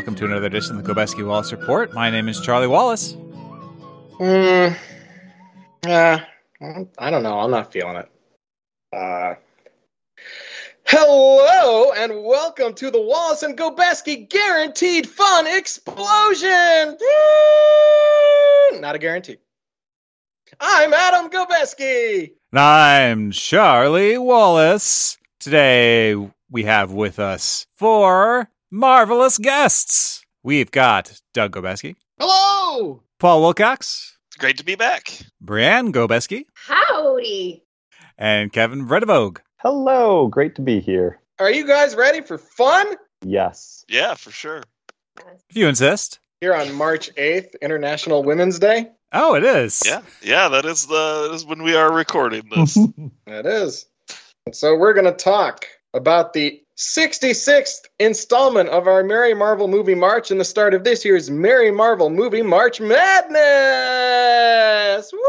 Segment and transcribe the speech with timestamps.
[0.00, 1.92] welcome to another edition of the Gobeski Wallace Report.
[1.92, 3.12] My name is Charlie Wallace.
[4.16, 4.68] Hmm.
[5.86, 6.18] Uh,
[6.98, 7.38] I don't know.
[7.38, 8.08] I'm not feeling it.
[8.94, 9.34] Uh,
[10.86, 16.96] hello and welcome to the Wallace and Gobeski Guaranteed Fun Explosion.
[16.98, 18.80] Woo!
[18.80, 19.36] Not a guarantee.
[20.58, 22.30] I'm Adam Gobeski.
[22.52, 25.18] And I'm Charlie Wallace.
[25.40, 26.16] Today
[26.50, 30.24] we have with us four marvelous guests.
[30.42, 33.02] We've got Doug Gobeski, Hello.
[33.18, 35.12] Paul Wilcox, Great to be back.
[35.44, 37.62] Brianne Gobeski, Howdy.
[38.16, 39.38] and Kevin Vredevogue.
[39.58, 41.20] Hello, great to be here.
[41.38, 42.86] Are you guys ready for fun?
[43.22, 43.84] Yes.
[43.88, 44.62] Yeah, for sure.
[45.50, 46.20] If you insist.
[46.40, 48.90] Here on March 8th, International Women's Day.
[49.12, 49.82] Oh, it is.
[49.84, 50.48] Yeah, yeah.
[50.48, 52.78] That is the that is when we are recording this.
[53.26, 53.86] It is.
[54.46, 59.94] And so we're going to talk about the 66th installment of our Merry Marvel movie
[59.94, 63.02] March and the start of this year's Merry Marvel movie March Madness.
[65.12, 65.20] Woo!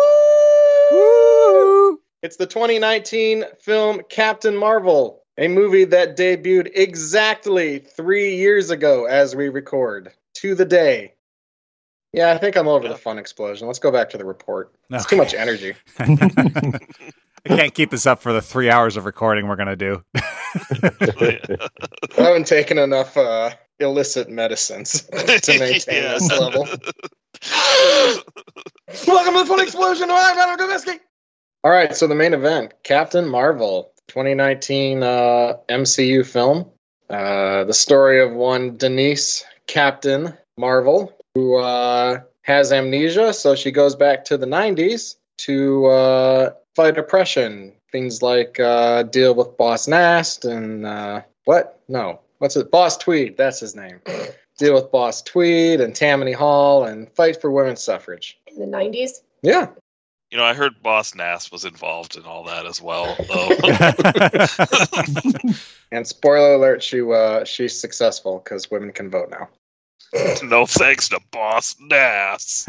[0.92, 2.00] Woo!
[2.24, 9.36] It's the 2019 film Captain Marvel, a movie that debuted exactly three years ago as
[9.36, 11.16] we record, to the day.
[12.14, 13.68] Yeah, I think I'm over the fun explosion.
[13.68, 14.74] Let's go back to the report.
[14.90, 15.76] It's too much energy.
[17.46, 20.04] I can't keep this up for the three hours of recording we're going to do.
[20.16, 21.40] I
[22.18, 26.14] haven't taken enough uh, illicit medicines to maintain Yeah.
[26.14, 26.68] this level.
[29.08, 30.10] Welcome to the Fun Explosion.
[30.12, 31.00] I'm Adam Gobeski.
[31.64, 36.70] All right, so the main event Captain Marvel, 2019 uh, MCU film.
[37.10, 43.96] Uh, the story of one Denise Captain Marvel who uh, has amnesia, so she goes
[43.96, 47.74] back to the 90s to uh, fight oppression.
[47.92, 51.82] Things like uh, deal with Boss Nast and uh, what?
[51.88, 52.72] No, what's it?
[52.72, 53.38] Boss Tweed.
[53.38, 54.00] That's his name.
[54.58, 58.38] deal with Boss Tweed and Tammany Hall and fight for women's suffrage.
[58.48, 59.22] In the 90s?
[59.42, 59.68] Yeah.
[60.30, 63.18] You know, I heard Boss Nass was involved in all that as well.
[63.28, 63.50] Though.
[65.92, 69.50] And spoiler alert, she uh, she's successful because women can vote now.
[70.44, 72.66] no thanks to Boss Nass.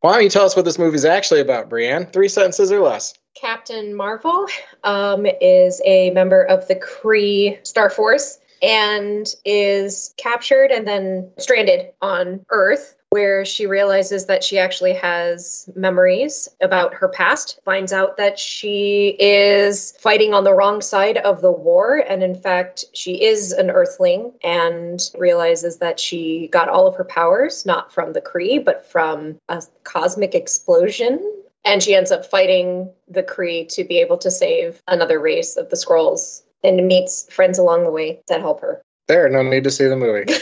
[0.00, 2.10] Why don't you tell us what this movie's actually about, Brianne?
[2.10, 3.14] Three sentences or less.
[3.34, 4.46] Captain Marvel
[4.82, 11.92] um, is a member of the Kree Star Force and is captured and then stranded
[12.00, 18.16] on Earth, where she realizes that she actually has memories about her past, finds out
[18.16, 23.22] that she is fighting on the wrong side of the war, and in fact, she
[23.22, 28.20] is an Earthling, and realizes that she got all of her powers not from the
[28.20, 31.20] Kree, but from a cosmic explosion
[31.64, 35.68] and she ends up fighting the Kree to be able to save another race of
[35.70, 38.82] the Skrulls and meets friends along the way that help her.
[39.08, 40.32] There, no need to see the movie.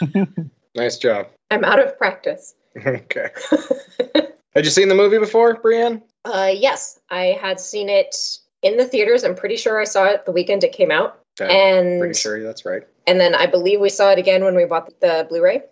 [0.74, 1.28] nice job.
[1.50, 2.54] I'm out of practice.
[2.86, 3.30] okay.
[4.54, 6.02] Had you seen the movie before, Brianne?
[6.24, 8.16] Uh, yes, I had seen it
[8.62, 9.24] in the theaters.
[9.24, 11.18] I'm pretty sure I saw it the weekend it came out.
[11.40, 11.50] Okay.
[11.78, 12.82] And Pretty sure that's right.
[13.06, 15.62] and then I believe we saw it again when we bought the Blu-ray.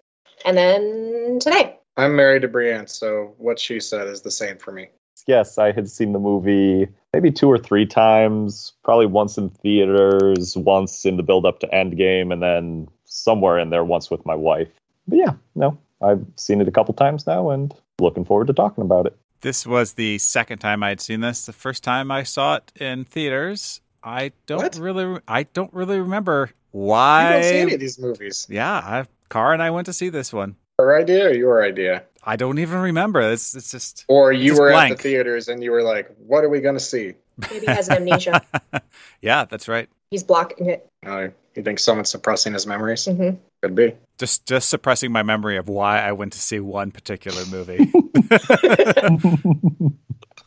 [0.44, 1.76] And then today.
[1.96, 4.88] I'm married to Brianne, so what she said is the same for me.
[5.26, 10.56] Yes, I had seen the movie maybe two or three times, probably once in theaters,
[10.56, 14.34] once in the build up to Endgame, and then somewhere in there once with my
[14.36, 14.68] wife.
[15.08, 18.82] But yeah, no, I've seen it a couple times now and looking forward to talking
[18.82, 19.16] about it.
[19.40, 21.46] this was the second time I'd seen this.
[21.46, 24.76] The first time I saw it in theaters, I don't What?
[24.76, 27.22] really, I don't really remember why.
[27.22, 27.32] You why.
[27.32, 28.46] don't see any of these movies.
[28.50, 30.56] Yeah, I, Car and I went to see this one.
[30.78, 32.04] Her idea or your idea?
[32.22, 33.20] I don't even remember.
[33.20, 34.92] It's it's just Or you Just were blank.
[34.92, 37.14] at the theaters and you were like, what are we going to see?
[37.50, 38.42] Maybe he has amnesia.
[39.22, 39.88] yeah, that's right.
[40.10, 40.86] He's blocking it.
[41.06, 41.28] Uh,
[41.58, 43.04] you think someone's suppressing his memories?
[43.06, 43.30] hmm
[43.62, 43.94] Could be.
[44.18, 47.92] Just just suppressing my memory of why I went to see one particular movie.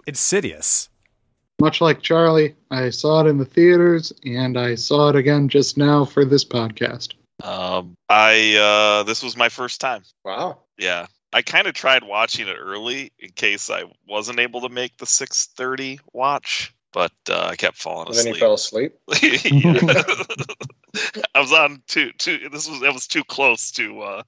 [0.08, 0.90] Insidious.
[1.60, 5.78] Much like Charlie, I saw it in the theaters and I saw it again just
[5.78, 7.14] now for this podcast.
[7.44, 10.02] um, I uh, this was my first time.
[10.26, 10.60] Wow.
[10.78, 14.98] Yeah, I kind of tried watching it early in case I wasn't able to make
[14.98, 18.40] the six thirty watch, but uh, I kept falling And then asleep.
[18.40, 18.96] fell asleep.
[20.94, 21.22] Yeah.
[21.36, 24.24] I was on too too this was that was too close to uh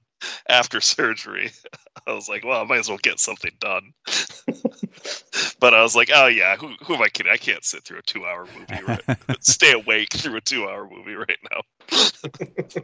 [0.48, 1.50] after surgery.
[2.06, 3.92] I was like, well, I might as well get something done.
[5.60, 7.32] but I was like, oh yeah, who who am I kidding?
[7.32, 9.02] I can't sit through a two hour movie right
[9.40, 12.82] stay awake through a two hour movie right now.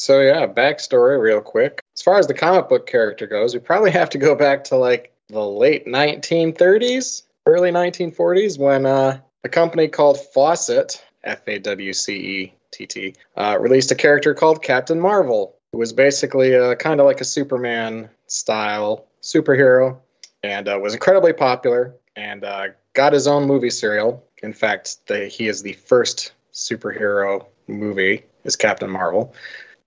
[0.00, 1.82] So yeah, backstory real quick.
[1.94, 4.76] As far as the comic book character goes, we probably have to go back to
[4.76, 11.92] like the late 1930s, early 1940s, when uh, a company called Fawcett F A W
[11.92, 16.74] C E T T, uh, released a character called Captain Marvel, who was basically uh,
[16.76, 19.98] kind of like a Superman style superhero
[20.42, 24.24] and uh, was incredibly popular and uh, got his own movie serial.
[24.42, 29.34] In fact, the, he is the first superhero movie is Captain Marvel.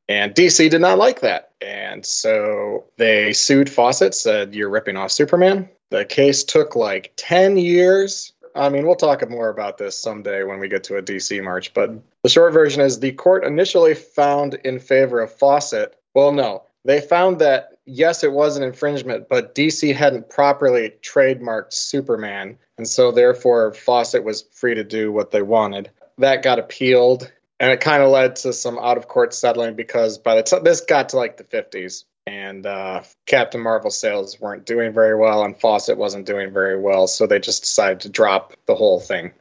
[0.09, 1.51] And DC did not like that.
[1.61, 5.69] And so they sued Fawcett, said, You're ripping off Superman.
[5.89, 8.33] The case took like 10 years.
[8.55, 11.73] I mean, we'll talk more about this someday when we get to a DC march.
[11.73, 11.91] But
[12.23, 15.95] the short version is the court initially found in favor of Fawcett.
[16.13, 21.73] Well, no, they found that yes, it was an infringement, but DC hadn't properly trademarked
[21.73, 25.89] Superman, and so therefore Fawcett was free to do what they wanted.
[26.17, 30.17] That got appealed, and it kind of led to some out of court settling because
[30.17, 34.65] by the time this got to like the 50s, and uh, Captain Marvel sales weren't
[34.65, 38.55] doing very well, and Fawcett wasn't doing very well, so they just decided to drop
[38.65, 39.31] the whole thing.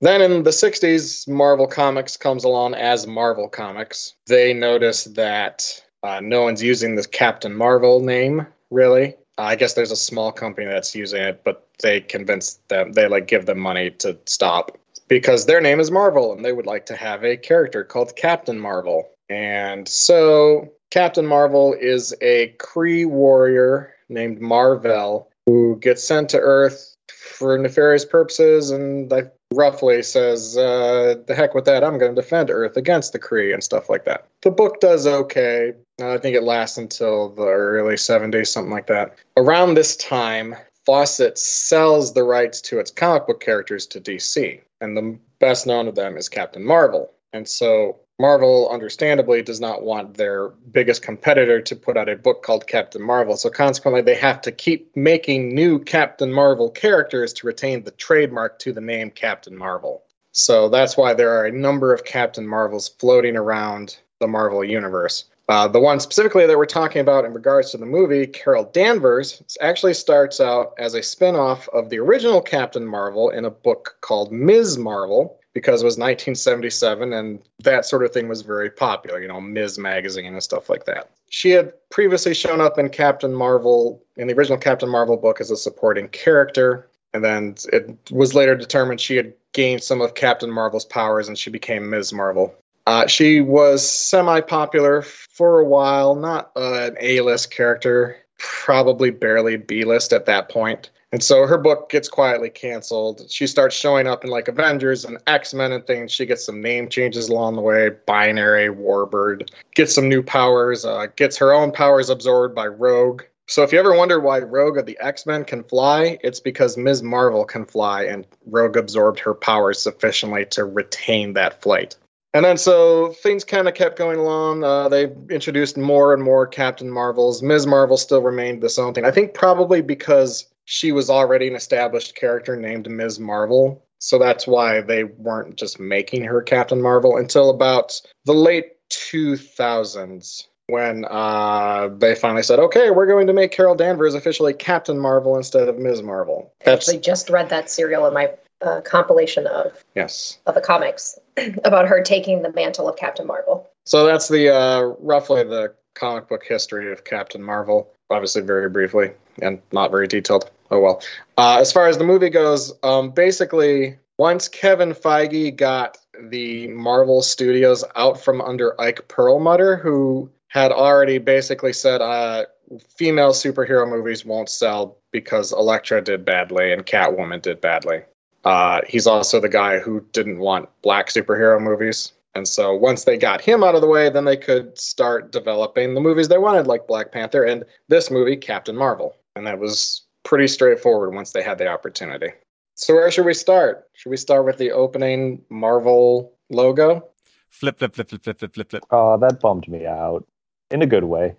[0.00, 4.14] Then in the 60s, Marvel Comics comes along as Marvel Comics.
[4.26, 9.16] They notice that uh, no one's using the Captain Marvel name, really.
[9.36, 13.08] Uh, I guess there's a small company that's using it, but they convince them, they
[13.08, 14.78] like give them money to stop
[15.08, 18.58] because their name is Marvel and they would like to have a character called Captain
[18.58, 19.10] Marvel.
[19.28, 26.96] And so Captain Marvel is a Kree warrior named Mar-Vell who gets sent to Earth
[27.08, 32.20] for nefarious purposes and I roughly says, uh, the heck with that, I'm going to
[32.20, 34.26] defend Earth against the Kree and stuff like that.
[34.42, 35.72] The book does okay.
[36.02, 39.16] I think it lasts until the early 70s, something like that.
[39.36, 40.54] Around this time,
[40.86, 45.88] Fawcett sells the rights to its comic book characters to DC, and the best known
[45.88, 47.12] of them is Captain Marvel.
[47.32, 52.42] And so Marvel, understandably, does not want their biggest competitor to put out a book
[52.42, 53.36] called Captain Marvel.
[53.36, 58.58] So, consequently, they have to keep making new Captain Marvel characters to retain the trademark
[58.60, 60.04] to the name Captain Marvel.
[60.32, 65.24] So, that's why there are a number of Captain Marvels floating around the Marvel Universe.
[65.48, 69.42] Uh, the one specifically that we're talking about in regards to the movie, Carol Danvers,
[69.60, 73.96] actually starts out as a spin off of the original Captain Marvel in a book
[74.00, 74.78] called Ms.
[74.78, 79.40] Marvel because it was 1977 and that sort of thing was very popular, you know,
[79.40, 79.78] Ms.
[79.78, 81.10] Magazine and stuff like that.
[81.28, 85.50] She had previously shown up in Captain Marvel, in the original Captain Marvel book, as
[85.50, 86.88] a supporting character.
[87.12, 91.36] And then it was later determined she had gained some of Captain Marvel's powers and
[91.36, 92.12] she became Ms.
[92.12, 92.54] Marvel.
[92.86, 99.10] Uh, she was semi popular for a while, not uh, an A list character, probably
[99.10, 100.90] barely B list at that point.
[101.12, 103.28] And so her book gets quietly canceled.
[103.28, 106.12] She starts showing up in like Avengers and X Men and things.
[106.12, 107.90] She gets some name changes along the way.
[108.06, 113.22] Binary, Warbird, gets some new powers, uh, gets her own powers absorbed by Rogue.
[113.48, 116.76] So if you ever wonder why Rogue of the X Men can fly, it's because
[116.76, 117.02] Ms.
[117.02, 121.96] Marvel can fly and Rogue absorbed her powers sufficiently to retain that flight.
[122.32, 124.62] And then so things kind of kept going along.
[124.62, 127.42] Uh, they introduced more and more Captain Marvels.
[127.42, 127.66] Ms.
[127.66, 129.04] Marvel still remained the own thing.
[129.04, 133.18] I think probably because she was already an established character named Ms.
[133.18, 133.84] Marvel.
[133.98, 140.46] So that's why they weren't just making her Captain Marvel until about the late 2000s
[140.68, 145.36] when uh, they finally said, okay, we're going to make Carol Danvers officially Captain Marvel
[145.36, 146.04] instead of Ms.
[146.04, 146.52] Marvel.
[146.64, 148.30] That's, I actually just read that serial in my
[148.62, 151.18] uh, compilation of yes of the comics
[151.64, 153.68] about her taking the mantle of Captain Marvel.
[153.86, 157.90] So that's the uh, roughly the comic book history of Captain Marvel.
[158.10, 159.10] Obviously, very briefly
[159.42, 160.48] and not very detailed.
[160.70, 161.02] Oh well.
[161.36, 165.98] Uh, as far as the movie goes, um, basically, once Kevin Feige got
[166.28, 172.44] the Marvel Studios out from under Ike Perlmutter, who had already basically said uh,
[172.88, 178.02] female superhero movies won't sell because Elektra did badly and Catwoman did badly.
[178.44, 182.12] Uh, he's also the guy who didn't want black superhero movies.
[182.34, 185.94] And so once they got him out of the way, then they could start developing
[185.94, 189.16] the movies they wanted, like Black Panther and this movie, Captain Marvel.
[189.34, 192.28] And that was pretty straightforward once they had the opportunity.
[192.74, 193.84] So where should we start?
[193.94, 197.08] Should we start with the opening Marvel logo?
[197.50, 198.84] Flip, flip, flip, flip, flip, flip, flip, flip.
[198.90, 200.26] Oh, that bummed me out
[200.70, 201.36] in a good way.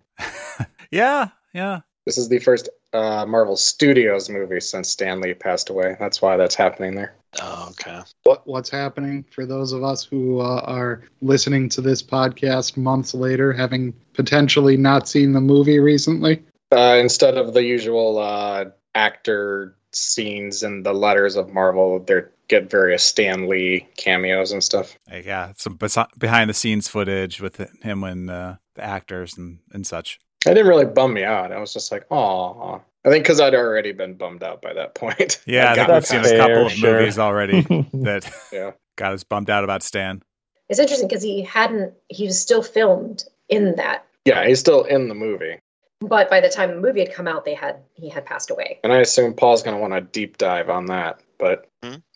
[0.92, 1.80] yeah, yeah.
[2.06, 5.96] This is the first uh, Marvel Studios movie since Stan Lee passed away.
[6.00, 7.16] That's why that's happening there.
[7.42, 8.02] Oh, okay.
[8.24, 13.14] What what's happening for those of us who uh, are listening to this podcast months
[13.14, 16.44] later, having potentially not seen the movie recently?
[16.72, 22.70] Uh, instead of the usual uh, actor scenes and the letters of Marvel, they get
[22.70, 24.98] various Stan Lee cameos and stuff.
[25.12, 25.78] Yeah, some
[26.18, 30.20] behind the scenes footage with him and uh, the actors and, and such.
[30.46, 31.52] It didn't really bum me out.
[31.52, 34.96] I was just like, oh, I think because I'd already been bummed out by that
[34.96, 35.42] point.
[35.46, 37.00] Yeah, I I'd think gotten we've seen past a couple of sure.
[37.00, 37.62] movies already
[37.94, 38.72] that Yeah.
[38.96, 40.22] got us bummed out about Stan.
[40.70, 44.06] It's interesting because he hadn't, he was still filmed in that.
[44.26, 45.58] Yeah, he's still in the movie.
[46.02, 48.80] But by the time the movie had come out, they had, he had passed away.
[48.84, 51.22] And I assume Paul's going to want to deep dive on that.
[51.38, 51.68] But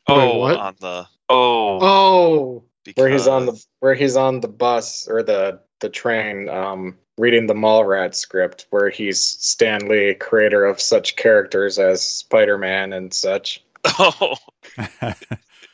[0.08, 0.58] Oh, what?
[0.58, 2.64] on the oh, Oh,
[2.96, 7.48] where he's on the where he's on the bus or the the train um reading
[7.48, 13.64] the Mallrat script where he's Stan Lee, creator of such characters as Spider-Man and such.
[13.86, 14.36] oh,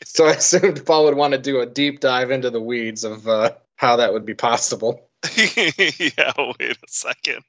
[0.06, 3.28] So I assumed Paul would want to do a deep dive into the weeds of
[3.28, 5.10] uh, how that would be possible.
[5.38, 6.34] yeah.
[6.38, 7.44] Wait a second.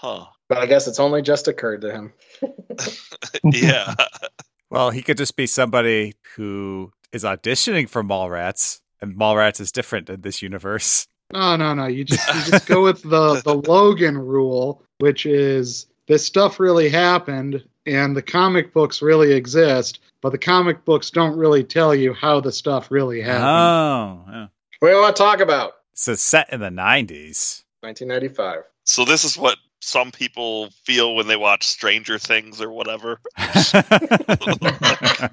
[0.00, 0.26] Huh.
[0.48, 2.12] But I guess it's only just occurred to him.
[3.44, 3.94] Yeah.
[4.70, 10.08] well, he could just be somebody who is auditioning for Mallrats, and Mallrats is different
[10.10, 11.06] in this universe.
[11.32, 11.86] no, no, no.
[11.86, 16.88] You just you just go with the the Logan rule, which is this stuff really
[16.88, 22.14] happened, and the comic books really exist, but the comic books don't really tell you
[22.14, 23.44] how the stuff really happened.
[23.44, 24.46] Oh, yeah.
[24.80, 25.72] What do you want to talk about?
[25.94, 27.62] so it's set in the 90s.
[27.82, 28.62] 1995.
[28.84, 33.20] So this is what some people feel when they watch Stranger Things or whatever.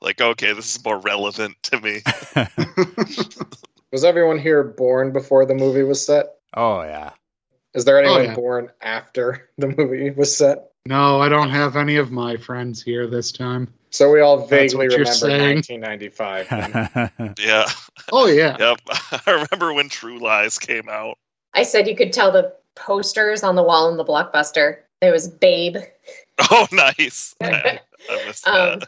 [0.00, 2.02] Like, okay, this is more relevant to me.
[3.92, 6.26] Was everyone here born before the movie was set?
[6.54, 7.10] oh, yeah.
[7.74, 8.34] Is there oh, anyone yeah.
[8.34, 10.70] born after the movie was set?
[10.86, 13.72] No, I don't have any of my friends here this time.
[13.90, 15.62] So we all That's vaguely remember saying.
[15.68, 17.34] 1995.
[17.38, 17.66] Yeah.
[18.12, 18.56] Oh yeah.
[18.58, 18.80] Yep.
[19.26, 21.16] I remember when True Lies came out.
[21.54, 24.78] I said you could tell the posters on the wall in the blockbuster.
[25.00, 25.76] There was Babe.
[26.50, 27.32] Oh, nice.
[27.40, 27.78] I,
[28.10, 28.80] I missed Um.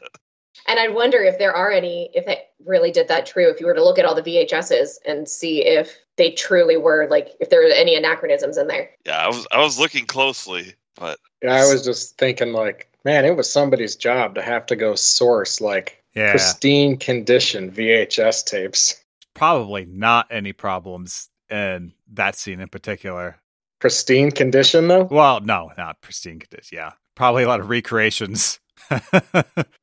[0.67, 3.67] And I wonder if there are any, if it really did that true, if you
[3.67, 7.51] were to look at all the VHSs and see if they truly were like, if
[7.51, 8.91] there were any anachronisms in there.
[9.07, 13.25] Yeah, I was I was looking closely, but yeah, I was just thinking, like, man,
[13.25, 16.33] it was somebody's job to have to go source like yeah.
[16.33, 19.05] pristine condition VHS tapes.
[19.35, 23.37] Probably not any problems in that scene in particular.
[23.79, 25.05] Pristine condition, though.
[25.05, 26.77] Well, no, not pristine condition.
[26.77, 26.93] Yeah.
[27.15, 28.59] Probably a lot of recreations.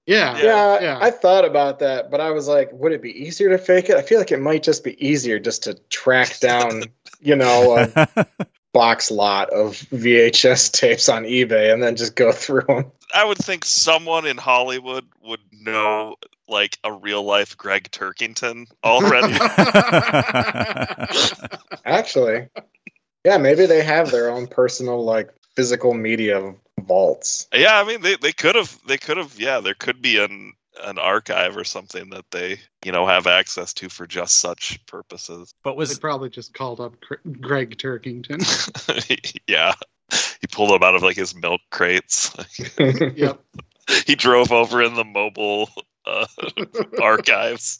[0.05, 0.37] Yeah.
[0.37, 0.97] Yeah, Yeah.
[1.01, 3.95] I thought about that, but I was like, would it be easier to fake it?
[3.95, 6.83] I feel like it might just be easier just to track down,
[7.21, 8.27] you know, a
[8.73, 12.91] box lot of VHS tapes on eBay and then just go through them.
[13.13, 16.17] I would think someone in Hollywood would know
[16.49, 19.33] like a real life Gregg Turkington already.
[21.85, 22.49] Actually,
[23.25, 27.47] yeah, maybe they have their own personal like physical media vaults.
[27.53, 30.53] yeah, I mean they, they could have they could have yeah, there could be an
[30.81, 35.53] an archive or something that they, you know, have access to for just such purposes.
[35.63, 38.41] but They was probably just called up Gre- Gregg Turkington.
[39.47, 39.73] yeah.
[40.41, 42.35] He pulled them out of like his milk crates.
[42.79, 43.39] yep.
[44.05, 45.69] he drove over in the mobile
[46.05, 46.25] uh,
[47.01, 47.79] archives.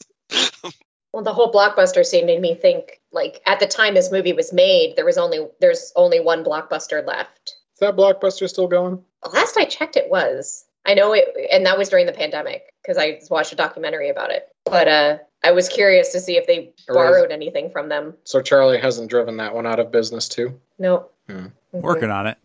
[1.14, 4.52] Well, the whole blockbuster scene made me think like at the time this movie was
[4.52, 7.54] made, there was only there's only one blockbuster left.
[7.72, 9.00] Is that blockbuster still going?
[9.32, 10.64] Last I checked, it was.
[10.84, 14.32] I know it, and that was during the pandemic because I watched a documentary about
[14.32, 14.48] it.
[14.64, 18.14] But uh, I was curious to see if they borrowed anything from them.
[18.24, 20.60] So Charlie hasn't driven that one out of business too.
[20.80, 21.10] No.
[21.28, 21.46] Hmm.
[21.72, 21.80] Mhm.
[21.80, 22.38] working on it.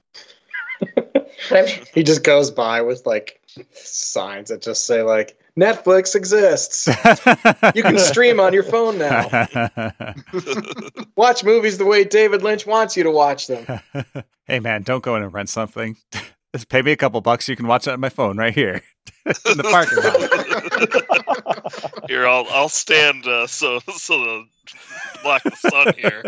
[1.50, 3.42] But I'm, He just goes by with like
[3.74, 6.88] signs that just say like Netflix exists.
[7.76, 9.28] You can stream on your phone now.
[11.16, 13.82] Watch movies the way David Lynch wants you to watch them.
[14.46, 15.98] hey man, don't go in and rent something.
[16.56, 17.48] Just pay me a couple bucks.
[17.48, 18.82] You can watch it on my phone right here
[19.26, 20.00] in the parking
[21.84, 22.10] lot.
[22.10, 24.46] Here, I'll I'll stand uh, so so the
[25.22, 26.24] block the sun here.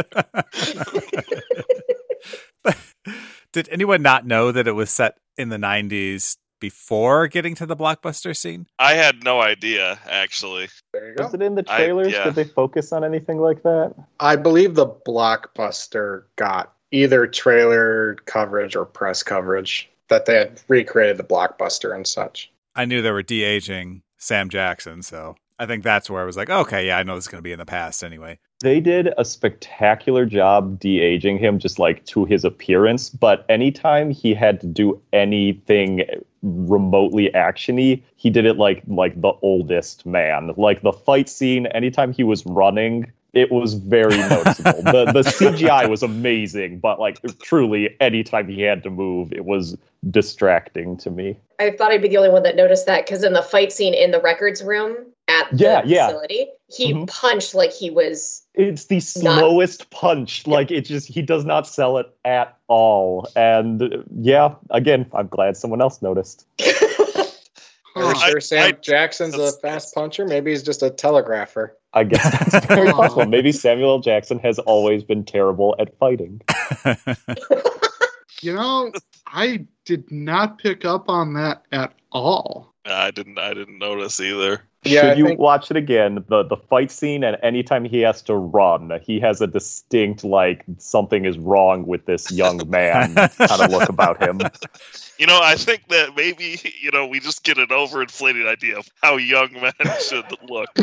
[3.52, 7.76] Did anyone not know that it was set in the 90s before getting to the
[7.76, 8.68] blockbuster scene?
[8.80, 10.70] I had no idea actually.
[10.94, 11.26] There you go.
[11.26, 12.14] Was it in the I- trailers?
[12.14, 12.24] yeah.
[12.24, 13.94] Did they focus on anything like that?
[14.22, 21.18] I believe the blockbuster got either trailer coverage or press coverage that they had recreated
[21.18, 22.52] the blockbuster and such.
[22.76, 26.38] I knew they were de aging Sam Jackson, so I think that's where I was
[26.38, 28.40] like, okay, yeah, I know this is going to be in the past anyway.
[28.62, 34.34] They did a spectacular job de-aging him just like to his appearance, but anytime he
[34.34, 36.04] had to do anything
[36.44, 40.52] remotely actiony, he did it like like the oldest man.
[40.58, 44.84] Like the fight scene, anytime he was running, it was very noticeable.
[44.84, 49.78] the the CGI was amazing, but like truly anytime he had to move, it was
[50.10, 51.38] distracting to me.
[51.60, 53.94] I thought I'd be the only one that noticed that because in the fight scene
[53.94, 56.12] in the records room at the Yeah, yeah.
[56.72, 57.08] Facility, he Mhm.
[57.08, 58.44] punched like he was.
[58.54, 60.46] It's the slowest punch.
[60.48, 63.28] Like it just he does not sell it at all.
[63.36, 63.88] And uh,
[64.20, 66.46] yeah, again, I'm glad someone else noticed.
[67.94, 70.26] Are we sure I- Sam I- Jackson's a fast puncher?
[70.26, 71.78] Maybe he's just a telegrapher.
[71.94, 73.26] I guess that's very possible.
[73.26, 76.42] Maybe Samuel Jackson has always been terrible at fighting.
[78.44, 78.92] You know,
[79.28, 82.74] I did not pick up on that at all.
[82.86, 83.38] I didn't.
[83.38, 84.64] I didn't notice either.
[84.84, 88.02] Yeah, Should I you think- watch it again, the the fight scene and anytime he
[88.02, 93.14] has to run, he has a distinct like something is wrong with this young man
[93.16, 94.40] kind of look about him.
[95.20, 98.90] You know, I think that maybe you know we just get an overinflated idea of
[99.04, 100.70] how young men should look.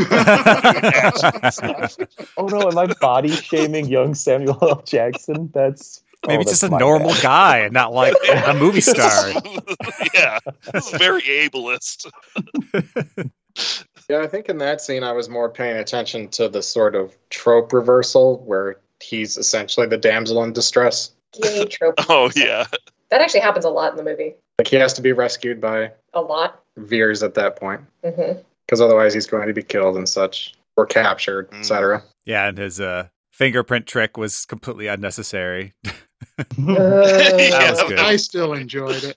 [2.36, 4.82] Oh no, am I body shaming young Samuel L.
[4.86, 5.50] Jackson?
[5.52, 7.22] That's oh, Maybe oh, just a normal bad.
[7.22, 8.14] guy and not like
[8.46, 9.30] a movie star.
[10.14, 10.38] yeah,
[10.72, 12.06] this is very ableist.
[14.08, 17.16] Yeah, I think in that scene I was more paying attention to the sort of
[17.30, 21.10] trope reversal where he's essentially the damsel in distress.
[21.42, 21.94] Gay trope.
[22.08, 22.64] Oh yeah,
[23.10, 24.34] That actually happens a lot in the movie.
[24.58, 26.62] Like he has to be rescued by A lot.
[26.78, 31.50] Vers at that point because otherwise he's going to be killed and such or captured,
[31.50, 31.58] Mm.
[31.60, 32.02] etc.
[32.24, 35.74] Yeah, and his uh, fingerprint trick was completely unnecessary.
[36.56, 37.98] That was good.
[37.98, 39.16] I still enjoyed it.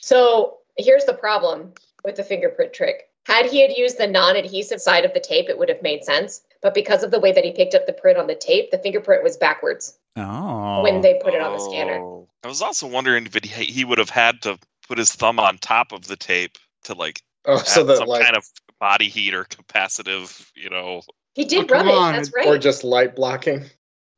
[0.00, 1.72] So here's the problem
[2.04, 3.08] with the fingerprint trick.
[3.26, 6.42] Had he had used the non-adhesive side of the tape, it would have made sense.
[6.60, 8.78] But because of the way that he picked up the print on the tape, the
[8.78, 10.82] fingerprint was backwards Oh.
[10.82, 11.98] when they put it on the scanner.
[12.00, 12.28] Oh.
[12.42, 15.58] I was also wondering if he, he would have had to put his thumb on
[15.58, 18.46] top of the tape to like Oh, so that some like, kind of
[18.80, 21.02] body heat or capacitive, you know.
[21.34, 22.16] He did Oh, rub come it.
[22.16, 22.46] That's right.
[22.46, 23.60] or just light blocking.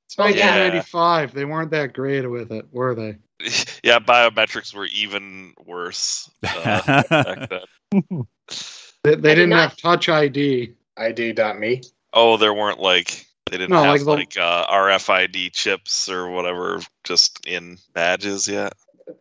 [0.06, 0.68] It's Oh, yeah.
[0.68, 1.34] 1995.
[1.34, 3.16] They weren't that great with it, were they?
[3.82, 8.26] Yeah, biometrics were even worse uh, back then.
[9.06, 10.74] They, they did didn't not- have Touch ID.
[10.96, 11.82] ID.me.
[12.12, 16.28] Oh, there weren't like they didn't No, have like the- like uh, RFID chips or
[16.30, 18.72] whatever just in badges yet.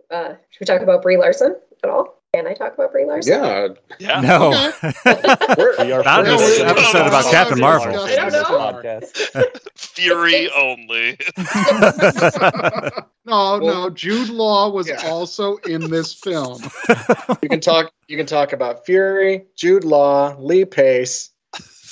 [0.09, 2.21] uh, should we talk about Brie Larson at all?
[2.35, 3.41] Can I talk about Brie Larson?
[3.41, 3.67] Yeah.
[3.97, 4.19] Yeah.
[4.19, 4.49] no.
[5.57, 7.97] We're- We are Not in this episode about Captain Marvel.
[7.97, 9.01] I don't know.
[9.75, 11.17] Fury only.
[13.25, 13.89] no, no.
[13.89, 15.01] Jude Law was Yeah.
[15.05, 16.61] also in this film.
[17.41, 17.91] you can talk.
[18.09, 21.29] You can talk about Fury, Jude Law, Lee Pace.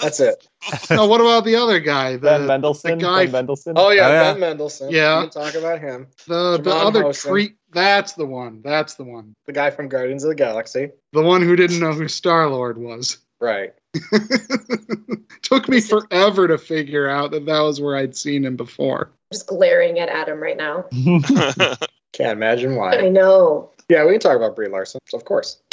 [0.02, 0.46] That's it.
[0.90, 2.18] No, what about the other guy?
[2.18, 2.98] Ben The Mendelsohn.
[2.98, 3.74] the guy- ben Mendelsohn.
[3.78, 4.32] Oh yeah, Oh, yeah.
[4.32, 4.92] Ben Mendelsohn.
[4.92, 5.22] Yeah.
[5.24, 6.08] you can talk about him.
[6.28, 7.22] the, the other Hounsou.
[7.30, 7.56] treat.
[7.72, 8.62] That's the one.
[8.64, 9.34] That's the one.
[9.48, 10.92] The guy from Guardians of the Galaxy.
[11.12, 13.18] The one who didn't know who Star Lord was.
[13.42, 13.74] Right.
[15.42, 19.12] Took me forever to figure out that that was where I'd seen him before.
[19.32, 20.86] just glaring at Adam right now.
[22.14, 22.98] Can't imagine why.
[22.98, 23.72] I know.
[23.90, 25.58] Yeah, we can talk about Brie Larson, of course.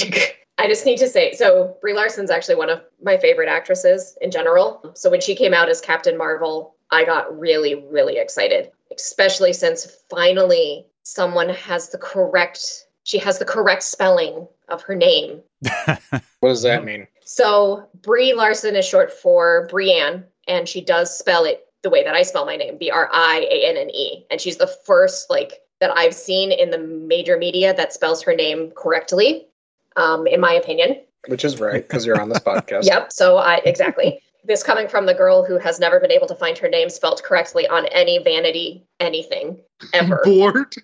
[0.61, 4.31] I just need to say so Brie Larson's actually one of my favorite actresses in
[4.31, 4.93] general.
[4.95, 9.87] So when she came out as Captain Marvel, I got really, really excited, especially since
[10.11, 15.41] finally someone has the correct she has the correct spelling of her name.
[16.41, 17.07] What does that mean?
[17.25, 22.15] So Brie Larson is short for Brianne, and she does spell it the way that
[22.15, 24.25] I spell my name, B R I A N N E.
[24.31, 28.35] And she's the first like that I've seen in the major media that spells her
[28.35, 29.49] name correctly,
[29.97, 31.01] um, in my opinion.
[31.29, 32.85] Which is right because you're on this podcast.
[32.91, 33.13] Yep.
[33.13, 34.21] So I exactly.
[34.45, 37.23] this coming from the girl who has never been able to find her name spelled
[37.23, 39.61] correctly on any vanity anything
[39.93, 40.21] ever.
[40.25, 40.77] Bort.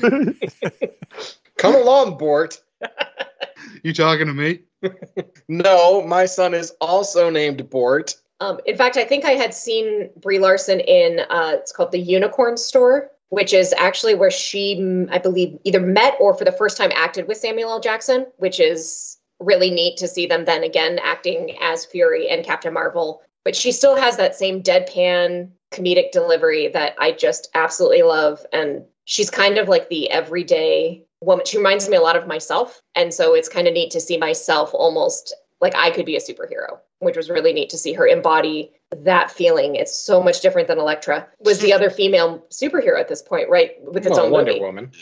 [1.58, 2.60] Come along, Bort.
[3.82, 4.60] You talking to me?
[5.48, 8.14] No, my son is also named Bort.
[8.40, 12.00] Um, in fact, I think I had seen Brie Larson in uh, it's called the
[12.00, 16.76] Unicorn Store, which is actually where she, I believe, either met or for the first
[16.76, 17.80] time acted with Samuel L.
[17.80, 22.74] Jackson, which is really neat to see them then again acting as Fury and Captain
[22.74, 23.22] Marvel.
[23.44, 28.84] But she still has that same deadpan comedic delivery that I just absolutely love, and
[29.04, 31.46] she's kind of like the everyday woman.
[31.46, 34.18] She reminds me a lot of myself, and so it's kind of neat to see
[34.18, 38.06] myself almost like I could be a superhero, which was really neat to see her
[38.06, 39.76] embody that feeling.
[39.76, 43.72] It's so much different than Elektra was the other female superhero at this point, right?
[43.82, 44.64] With its Well, own Wonder movie.
[44.64, 44.92] Woman.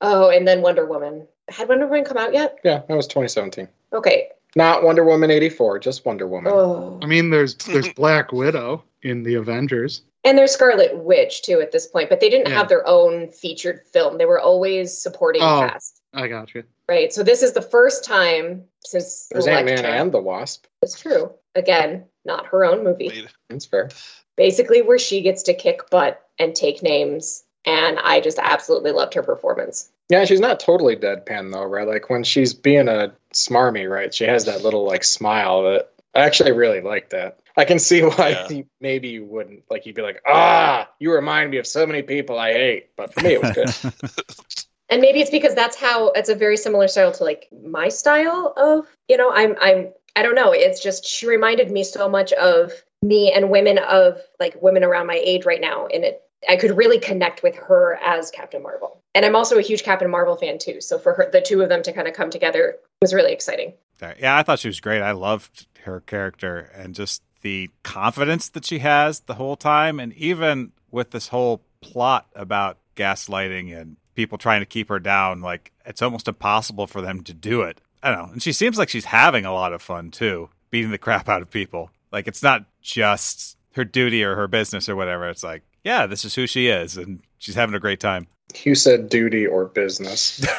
[0.00, 1.26] Oh, and then Wonder Woman.
[1.48, 2.58] Had Wonder Woman come out yet?
[2.64, 3.68] Yeah, that was 2017.
[3.92, 4.28] Okay.
[4.56, 6.52] Not Wonder Woman 84, just Wonder Woman.
[6.54, 6.98] Oh.
[7.02, 10.02] I mean, there's there's Black Widow in the Avengers.
[10.24, 12.54] And there's Scarlet Witch too at this point, but they didn't Yeah.
[12.58, 14.18] have their own featured film.
[14.18, 15.60] They were always supporting Oh.
[15.70, 16.64] cast, I got you.
[16.88, 17.12] right?
[17.12, 20.66] So this is the first time since There's Ant Man and the Wasp.
[20.82, 21.32] It's true.
[21.54, 23.08] Again, not her own movie.
[23.08, 23.88] Wait, That's fair.
[24.36, 29.12] basically where she gets to kick butt and take names and i just absolutely loved
[29.14, 31.86] her performance Yeah, she's not totally deadpan though, right?
[31.88, 34.14] Like when she's being a smarmy, right?
[34.14, 37.40] She has that little like smile that I actually really like that.
[37.56, 38.48] I can see why Yeah.
[38.48, 39.64] you- maybe you wouldn't.
[39.70, 42.96] Like you'd be like, ah, you remind me of so many people I hate.
[42.96, 43.74] But for me, it was good.
[44.90, 48.54] and maybe it's because that's how it's a very similar style to like my style
[48.56, 50.52] of you know i'm i'm i don't know.
[50.52, 52.72] It's just she reminded me so much of
[53.02, 55.86] me and women of like women around my age right now.
[55.86, 59.00] And it i could really connect with her as captain marvel.
[59.14, 60.80] And i'm also a huge captain marvel fan too.
[60.80, 63.74] So for her the two of them to kind of come together was really exciting.
[64.00, 65.02] Yeah, I thought she was great.
[65.02, 70.00] I loved her character and just the confidence that she has the whole time.
[70.00, 75.40] And even with this whole plot about gaslighting and people trying to keep her down,
[75.40, 77.80] like it's almost impossible for them to do it.
[78.02, 78.32] I don't know.
[78.32, 81.40] And she seems like she's having a lot of fun too, beating the crap out
[81.40, 81.90] of people.
[82.10, 85.28] Like it's not just her duty or her business or whatever.
[85.28, 86.96] It's like, yeah, this is who she is.
[86.96, 88.26] And she's having a great time.
[88.64, 90.40] you said duty or business.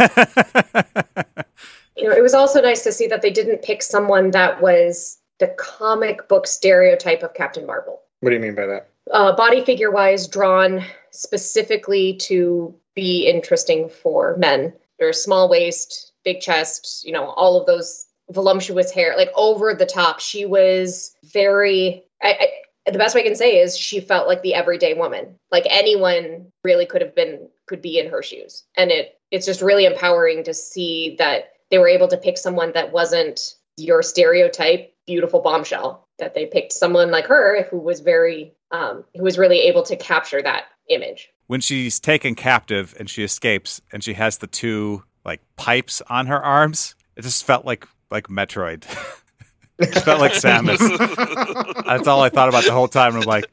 [1.98, 5.17] you know it was also nice to see that they didn't pick someone that was
[5.39, 8.89] the comic book stereotype of captain marvel What do you mean by that?
[9.12, 14.74] Uh, body figure wise drawn specifically to be interesting for men.
[15.00, 19.86] There's small waist, big chest, you know, all of those voluptuous hair, like over the
[19.86, 20.19] top.
[20.19, 22.04] She was very.
[22.22, 25.36] I, I, the best way I can say is she felt like the everyday woman.
[25.52, 29.62] Like anyone really could have been could be in her shoes, and it it's just
[29.62, 34.93] really empowering to see that they were able to pick someone that wasn't your stereotype
[35.06, 36.08] beautiful bombshell.
[36.19, 39.95] That they picked someone like her who was very um, who was really able to
[39.95, 41.29] capture that image.
[41.47, 46.27] when she's taken captive and she escapes and she has the two like pipes on
[46.27, 48.86] her arms, it just felt like like Metroid.
[49.79, 50.79] it felt like Samus.
[51.86, 53.15] That's all I thought about the whole time.
[53.15, 53.45] I'm like,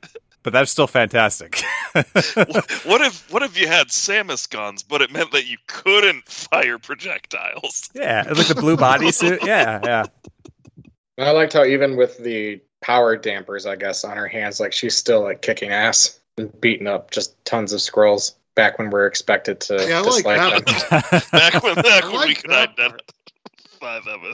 [0.42, 1.60] but that's still fantastic.
[1.92, 6.78] what if what if you had Samus guns, but it meant that you couldn't fire
[6.78, 7.90] projectiles?
[7.94, 9.44] yeah, like the blue bodysuit.
[9.44, 10.04] Yeah, yeah.
[11.18, 14.94] I liked how even with the power dampers, I guess, on her hands, like she's
[14.96, 19.58] still like kicking ass and beating up just tons of Skrulls back when we're expected
[19.62, 21.00] to Yeah, I like dislike that.
[21.10, 21.22] them.
[21.32, 24.32] back when back I when we could that identify them.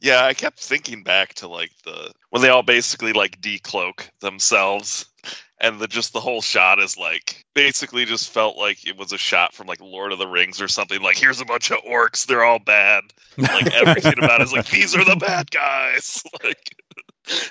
[0.00, 5.06] Yeah, I kept thinking back to like the when they all basically like decloak themselves,
[5.58, 9.18] and the just the whole shot is like basically just felt like it was a
[9.18, 11.00] shot from like Lord of the Rings or something.
[11.00, 13.04] Like here's a bunch of orcs, they're all bad.
[13.38, 16.22] Like everything about it is like these are the bad guys.
[16.44, 16.76] Like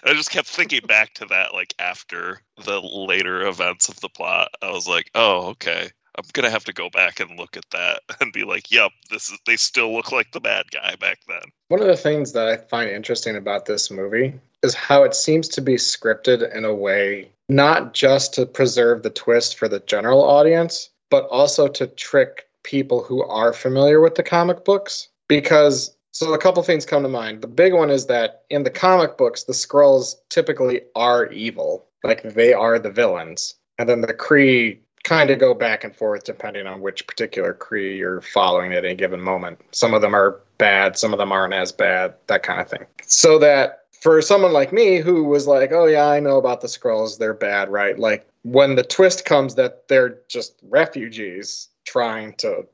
[0.04, 4.50] I just kept thinking back to that like after the later events of the plot.
[4.62, 5.90] I was like, oh okay.
[6.18, 9.30] I'm gonna have to go back and look at that and be like, "Yep, this
[9.30, 11.44] is." They still look like the bad guy back then.
[11.68, 15.48] One of the things that I find interesting about this movie is how it seems
[15.50, 20.24] to be scripted in a way not just to preserve the twist for the general
[20.24, 25.08] audience, but also to trick people who are familiar with the comic books.
[25.28, 27.44] Because, so a couple things come to mind.
[27.44, 32.24] The big one is that in the comic books, the Skrulls typically are evil, like
[32.24, 33.54] they are the villains.
[33.78, 37.96] And then the Kree kind of go back and forth depending on which particular Kree
[37.96, 39.62] you're following at any given moment.
[39.74, 42.88] Some of them are bad, some of them aren't as bad, that kind of thing.
[43.06, 46.68] So that for someone like me who was like, oh yeah, I know about the
[46.68, 48.00] Skrulls, they're bad, right?
[48.00, 52.66] Like when the twist comes that they're just refugees trying to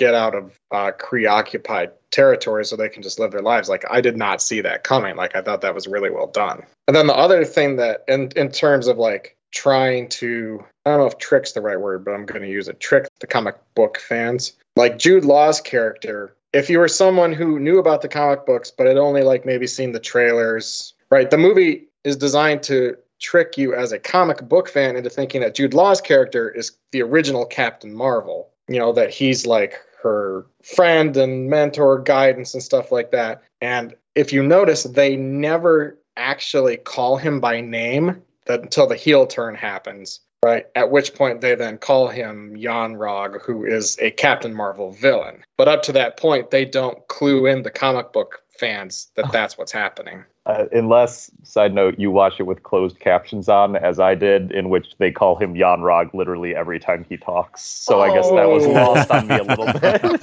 [0.00, 3.68] get out of uh, Kree occupied territory so they can just live their lives.
[3.68, 5.14] Like I did not see that coming.
[5.14, 6.64] Like I thought that was really well done.
[6.88, 11.00] And then the other thing that, in in terms of like trying to, I don't
[11.00, 12.80] know if trick's the right word, but I'm going to use it.
[12.80, 14.54] Trick the comic book fans.
[14.74, 16.34] Like Jude Law's character.
[16.54, 19.66] If you were someone who knew about the comic books but had only like maybe
[19.66, 21.30] seen the trailers, right?
[21.30, 25.54] The movie is designed to trick you as a comic book fan into thinking that
[25.54, 28.48] Jude Law's character is the original Captain Marvel.
[28.66, 33.42] You know, that he's like her friend and mentor, guidance, and stuff like that.
[33.60, 39.54] And if you notice, they never actually call him by name until the heel turn
[39.54, 40.66] happens, right?
[40.74, 45.42] At which point they then call him Yon-Rogg, who is a Captain Marvel villain.
[45.56, 49.58] But up to that point, they don't clue in the comic book fans that that's
[49.58, 50.24] what's happening.
[50.46, 54.70] Uh, unless, side note, you watch it with closed captions on, as I did, in
[54.70, 57.60] which they call him Yon-Rogg literally every time he talks.
[57.60, 58.72] So I guess that was Oh.
[58.72, 60.00] lost on me a little bit.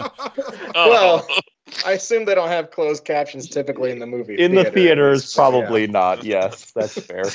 [0.75, 1.27] Oh, Well,
[1.85, 4.35] I assume they don't have closed captions typically in the movie.
[4.35, 5.49] in the theaters, so, yeah.
[5.49, 6.23] probably not.
[6.23, 7.25] Yes, that's fair.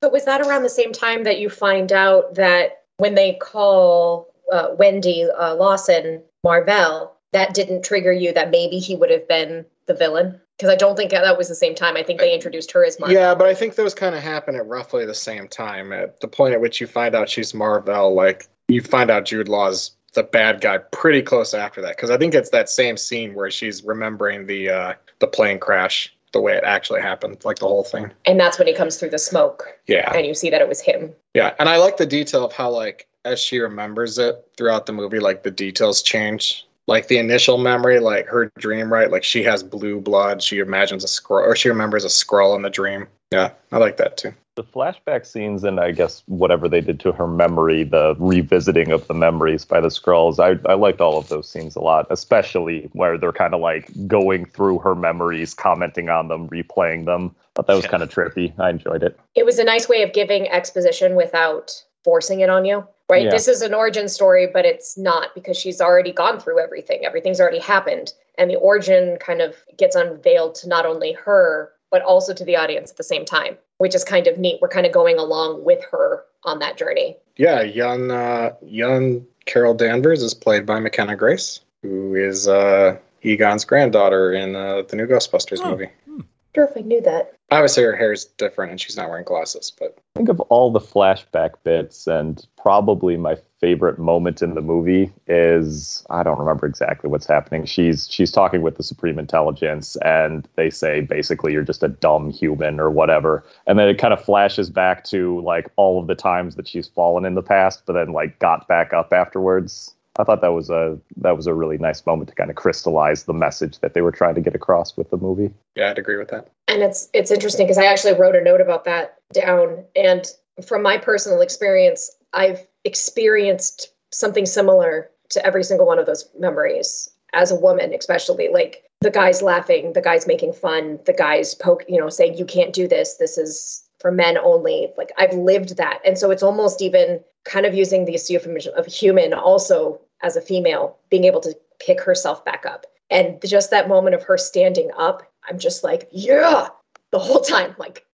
[0.00, 4.32] But was that around the same time that you find out that when they call
[4.52, 9.64] uh, Wendy uh, Lawson Mar-Vell, that didn't trigger you that maybe he would have been
[9.86, 10.40] the villain?
[10.56, 11.96] Because I don't think that was the same time.
[11.96, 13.16] I think they introduced her as Marvel.
[13.16, 15.92] Yeah, but I think those kind of happen at roughly the same time.
[15.92, 19.48] At the point at which you find out she's Marvel, like you find out Jude
[19.48, 21.96] Law's the bad guy pretty close after that.
[21.96, 26.12] Because I think it's that same scene where she's remembering the uh, the plane crash
[26.32, 28.10] the way it actually happened, like the whole thing.
[28.24, 30.12] And that's when he comes through the smoke Yeah.
[30.14, 31.12] and you see that it was him.
[31.34, 31.54] Yeah.
[31.58, 35.18] And I like the detail of how, like, as she remembers it throughout the movie,
[35.18, 36.66] like the details change.
[36.90, 39.12] Like the initial memory, like her dream, right?
[39.12, 40.42] Like she has blue blood.
[40.42, 43.06] She imagines a Skrull, or she remembers a Skrull in the dream.
[43.30, 43.52] Yeah.
[43.70, 44.34] I like that too.
[44.56, 49.06] The flashback scenes and I guess whatever they did to her memory, the revisiting of
[49.06, 52.90] the memories by the Skrulls, I, I liked all of those scenes a lot, especially
[52.92, 57.36] where they're kind of like going through her memories, commenting on them, replaying them.
[57.54, 57.90] Thought that was Yeah.
[57.92, 58.52] kind of trippy.
[58.58, 59.16] I enjoyed it.
[59.36, 62.84] It was a nice way of giving exposition without forcing it on you.
[63.10, 63.24] Right?
[63.24, 63.30] Yeah.
[63.30, 67.04] This is an origin story, but it's not because she's already gone through everything.
[67.04, 68.12] Everything's already happened.
[68.38, 72.56] And the origin kind of gets unveiled to not only her, but also to the
[72.56, 74.60] audience at the same time, which is kind of neat.
[74.62, 77.16] We're kind of going along with her on that journey.
[77.36, 77.62] Yeah.
[77.62, 84.32] Young, uh, young Carol Danvers is played by McKenna Grace, who is uh, Egon's granddaughter
[84.32, 85.70] in uh, the new Ghostbusters Oh.
[85.72, 85.88] movie.
[86.08, 86.22] I
[86.54, 87.34] wonder if I knew that.
[87.50, 90.80] Obviously, her hair is different and she's not wearing glasses, but think of all the
[90.80, 97.10] flashback bits and probably my favorite moment in the movie is I don't remember exactly
[97.10, 97.64] what's happening.
[97.64, 102.30] She's she's talking with the supreme intelligence and they say basically you're just a dumb
[102.30, 103.44] human or whatever.
[103.66, 106.86] And then it kind of flashes back to like all of the times that she's
[106.86, 109.94] fallen in the past but then like got back up afterwards.
[110.18, 113.24] I thought that was a that was a really nice moment to kind of crystallize
[113.24, 115.50] the message that they were trying to get across with the movie.
[115.76, 116.48] yeah, I'd agree with that.
[116.68, 119.84] and it's it's interesting because I actually wrote a note about that down.
[119.94, 120.26] And
[120.66, 127.08] from my personal experience, I've experienced something similar to every single one of those memories
[127.32, 131.84] as a woman, especially like the guys laughing, the guys making fun, the guys poke,
[131.88, 133.14] you know, saying you can't do this.
[133.14, 134.92] This is for men only.
[134.98, 138.86] Like I've lived that, and so it's almost even kind of using the euphemism of
[138.86, 142.86] human also as a female being able to pick herself back up.
[143.10, 146.68] And just that moment of her standing up, I'm just like, yeah,
[147.10, 148.06] the whole time, like,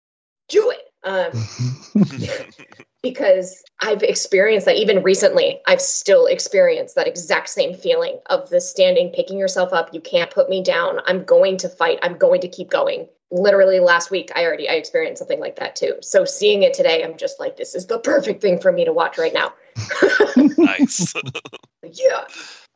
[0.48, 0.82] do it.
[1.04, 1.30] Um,
[3.02, 5.60] because I've experienced that even recently.
[5.66, 9.92] I've still experienced that exact same feeling of the standing, picking yourself up.
[9.92, 11.00] You can't put me down.
[11.06, 11.98] I'm going to fight.
[12.02, 13.06] I'm going to keep going.
[13.30, 15.94] Literally last week, I already I experienced something like that too.
[16.00, 18.92] So seeing it today, I'm just like, this is the perfect thing for me to
[18.92, 19.52] watch right now.
[20.58, 21.12] nice.
[21.82, 22.24] yeah.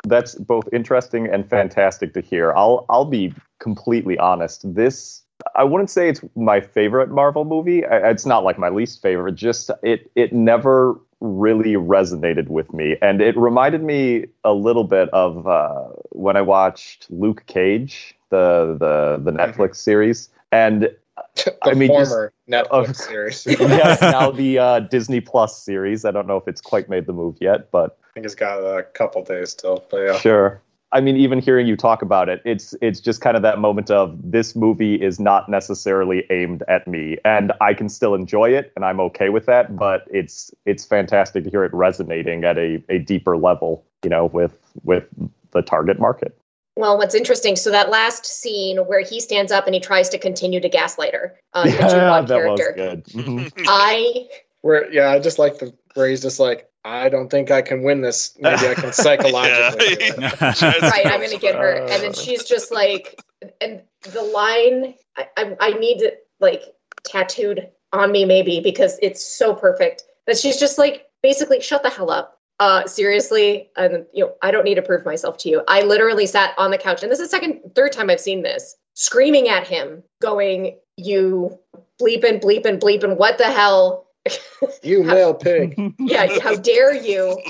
[0.05, 2.53] that's both interesting and fantastic to hear.
[2.53, 4.63] I'll I'll be completely honest.
[4.75, 5.23] This
[5.55, 7.83] I wouldn't say it's my favorite Marvel movie.
[7.89, 9.35] It's not like my least favorite.
[9.35, 15.09] Just it it never really resonated with me, and it reminded me a little bit
[15.11, 20.83] of uh, when I watched Luke Cage, the the the Netflix series, and
[21.37, 23.47] the I mean, just- former Netflix series.
[23.61, 26.05] Yes, now the uh, Disney Plus series.
[26.05, 28.59] I don't know if it's quite made the move yet, but I think it's got
[28.59, 30.19] a couple days still, but yeah.
[30.19, 30.61] Sure.
[30.93, 33.93] I mean, even hearing you talk about it, it's it's just kind of that moment
[33.93, 38.73] of this movie is not necessarily aimed at me, and I can still enjoy it,
[38.75, 39.77] and I'm okay with that.
[39.77, 44.27] But it's it's fantastic to hear it resonating at a, a deeper level, you know,
[44.27, 45.05] with with
[45.53, 46.37] the target market.
[46.77, 50.19] Well, what's interesting, so that last scene where he stands up and he tries to
[50.19, 53.05] continue to gaslight her, uh, the Jukebug that was good.
[53.07, 53.53] Mhm.
[53.67, 54.29] I
[54.63, 57.83] Where yeah, I just like the where he's just like, I don't think I can
[57.83, 58.37] win this.
[58.41, 59.97] Maybe I can psychologically.
[59.97, 60.19] do it.
[60.41, 63.21] right, I'm gonna get her, and then she's just like,
[63.61, 66.63] and the line, I, I, I need it like
[67.05, 71.91] tattooed on me maybe because it's so perfect that she's just like basically shut the
[71.91, 72.40] hell up.
[72.61, 75.63] Uh, seriously, and you know, I don't need to prove myself to you.
[75.67, 78.43] I literally sat on the couch, and this is the second, third time I've seen
[78.43, 81.59] this, screaming at him, going, "You
[81.99, 83.17] bleeping, bleeping, bleeping!
[83.17, 84.07] What the hell?
[84.83, 85.75] You male pig.
[85.99, 87.43] yeah, how dare you?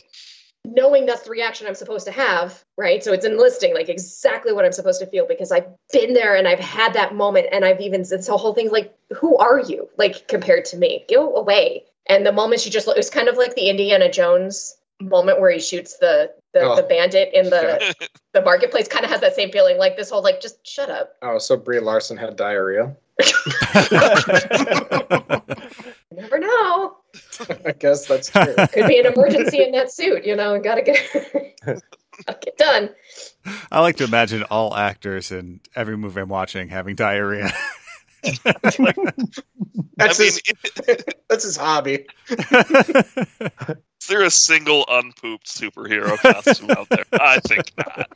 [0.64, 3.03] Knowing that's the reaction I'm supposed to have, right?
[3.03, 6.46] So it's enlisting like exactly what I'm supposed to feel because I've been there and
[6.46, 9.88] I've had that moment and I've even this whole thing's like, who are you?
[9.99, 11.85] Like compared to me, go away.
[12.07, 15.51] And the moment she just it was kind of like the Indiana Jones moment where
[15.51, 16.77] he shoots the the, Oh.
[16.77, 17.95] the bandit in the
[18.35, 21.15] the marketplace kind of has that same feeling like this whole like just shut up
[21.23, 22.95] Oh, so Brie Larson had diarrhea.
[26.13, 26.97] never know
[27.67, 28.55] I guess that's true.
[28.73, 30.99] could be an emergency in that suit you know gotta get
[31.65, 32.91] gotta get done
[33.71, 37.51] I like to imagine all actors in every movie I'm watching having diarrhea.
[39.96, 40.42] That's I mean, his.
[41.28, 42.06] That's his hobby.
[42.28, 47.04] is there a single unpooped superhero costume out there?
[47.12, 48.09] I think not.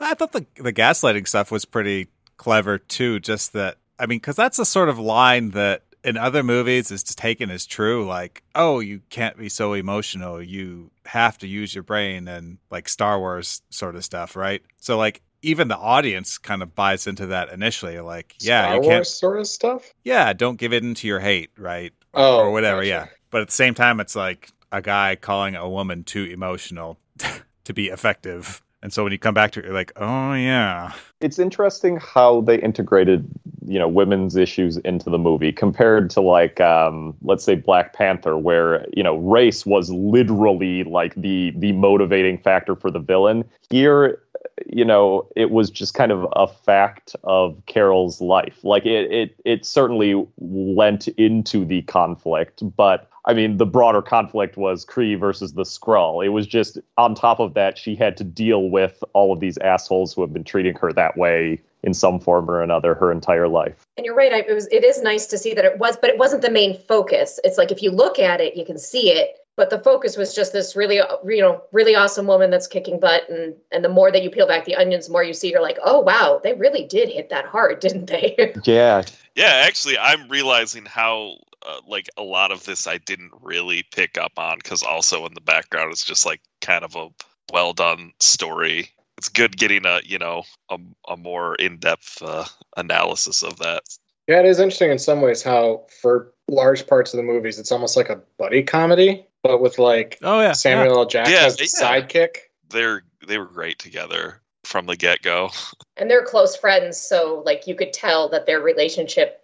[0.00, 3.20] I thought the the gaslighting stuff was pretty clever too.
[3.20, 7.02] Just that, I mean, because that's a sort of line that in other movies is
[7.02, 8.06] taken as true.
[8.06, 10.42] Like, oh, you can't be so emotional.
[10.42, 14.62] You have to use your brain, and like Star Wars sort of stuff, right?
[14.78, 17.98] So, like even the audience kind of buys into that initially.
[18.00, 19.06] Like, yeah, Star you can't.
[19.06, 19.92] sort of stuff.
[20.04, 21.92] Yeah, don't give in to your hate, right?
[22.14, 22.80] Oh, or whatever.
[22.80, 22.88] gotcha.
[22.88, 26.98] Yeah, but at the same time, it's like a guy calling a woman too emotional
[27.64, 28.62] to be effective.
[28.82, 32.40] And so when you come back to it, you're like, oh yeah, it's interesting how
[32.40, 33.28] they integrated
[33.66, 38.36] you know women's issues into the movie compared to like um, let's say black panther
[38.36, 44.22] where you know race was literally like the the motivating factor for the villain here
[44.66, 49.34] you know it was just kind of a fact of carol's life like it it,
[49.44, 55.52] it certainly lent into the conflict but I mean, the broader conflict was Kree versus
[55.52, 56.24] the Skrull.
[56.24, 59.58] It was just on top of that, she had to deal with all of these
[59.58, 63.48] assholes who have been treating her that way in some form or another her entire
[63.48, 63.86] life.
[63.96, 64.32] And you're right.
[64.32, 64.66] It was.
[64.68, 67.38] It is nice to see that it was, but it wasn't the main focus.
[67.44, 70.34] It's like if you look at it, you can see it, but the focus was
[70.34, 73.28] just this really, you know, really awesome woman that's kicking butt.
[73.28, 75.50] And and the more that you peel back the onions, the more you see.
[75.50, 78.54] You're like, oh wow, they really did hit that hard, didn't they?
[78.64, 79.02] Yeah,
[79.34, 81.36] Yeah, actually, I'm realizing how
[81.68, 85.34] uh, like a lot of this I didn't really pick up on because also in
[85.34, 87.08] the background it's just like kind of a
[87.52, 88.88] well done story.
[89.18, 92.46] It's good getting a you know a, a more in depth uh,
[92.78, 93.82] analysis of that.
[94.26, 97.72] Yeah, it is interesting in some ways how for large parts of the movies it's
[97.72, 101.06] almost like a buddy comedy, but with like oh yeah, Samuel L.
[101.06, 102.00] Jackson Yeah, as the yeah.
[102.00, 102.36] sidekick.
[102.70, 105.50] They're they were great together from the get go.
[105.96, 109.40] and they're close friends, so like you could tell that their relationship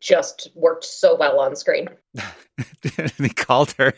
[0.00, 1.88] just worked so well on screen.
[2.98, 3.92] And he called her.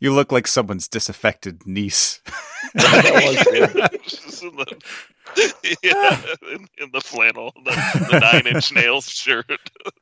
[0.00, 2.20] You look like someone's disaffected niece.
[2.74, 4.80] In the,
[5.82, 7.70] yeah, in, in the flannel, the,
[8.10, 9.46] the nine inch nails shirt.
[9.48, 9.96] But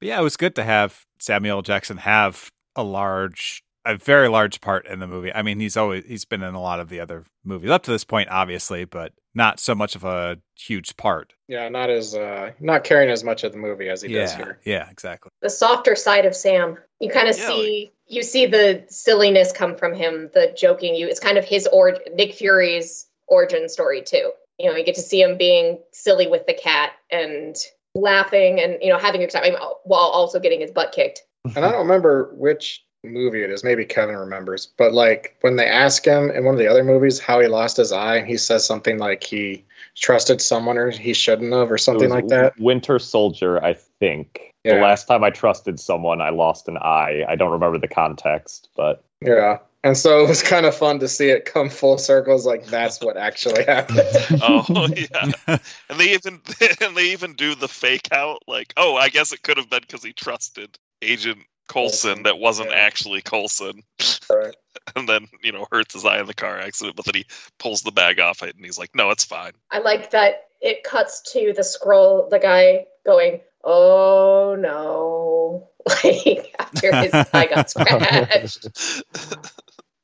[0.00, 4.86] yeah, it was good to have Samuel Jackson have a large, a very large part
[4.86, 5.32] in the movie.
[5.32, 7.90] I mean, he's always he's been in a lot of the other movies up to
[7.90, 11.34] this point, obviously, but not so much of a huge part.
[11.48, 14.58] Yeah, not as uh not carrying as much of the movie as he does here.
[14.64, 15.30] yeah, exactly.
[15.42, 16.78] The softer side of Sam.
[17.00, 20.94] You kind of Yeah, see you see the silliness come from him, the joking.
[20.94, 24.30] You it's kind of his or Nick Fury's origin story too.
[24.58, 27.56] You know, you get to see him being silly with the cat and
[27.96, 29.52] laughing and you know having a time
[29.84, 31.22] while also getting his butt kicked.
[31.44, 33.64] And I don't remember which movie it is.
[33.64, 34.68] Maybe Kevin remembers.
[34.76, 37.76] But like when they ask him in one of the other movies how he lost
[37.76, 39.64] his eye, he says something like he
[39.94, 42.58] trusted someone or he shouldn't have or something like that.
[42.58, 44.52] Winter Soldier, I think.
[44.64, 47.22] The last time I trusted someone, I lost an eye.
[47.28, 49.58] I don't remember the context, but Yeah.
[49.82, 52.46] And so it was kind of fun to see it come full circles.
[52.46, 54.00] Like that's what actually happened.
[54.42, 55.58] Oh yeah,
[55.90, 56.40] and they even
[56.80, 59.82] and they even do the fake out like, oh, I guess it could have been
[59.82, 62.76] because he trusted Agent Coulson Coulson, that wasn't yeah.
[62.76, 63.82] actually Coulson.
[64.30, 64.56] Right.
[64.96, 67.26] and then you know hurts his eye in the car accident, but then he
[67.58, 69.52] pulls the bag off it and he's like, no, it's fine.
[69.70, 75.68] I like that it cuts to the Skrull, the guy going, "Oh no!"
[76.02, 78.66] Like after his eye got scratched.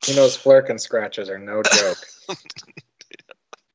[0.05, 1.99] He knows Flerken scratches are no joke.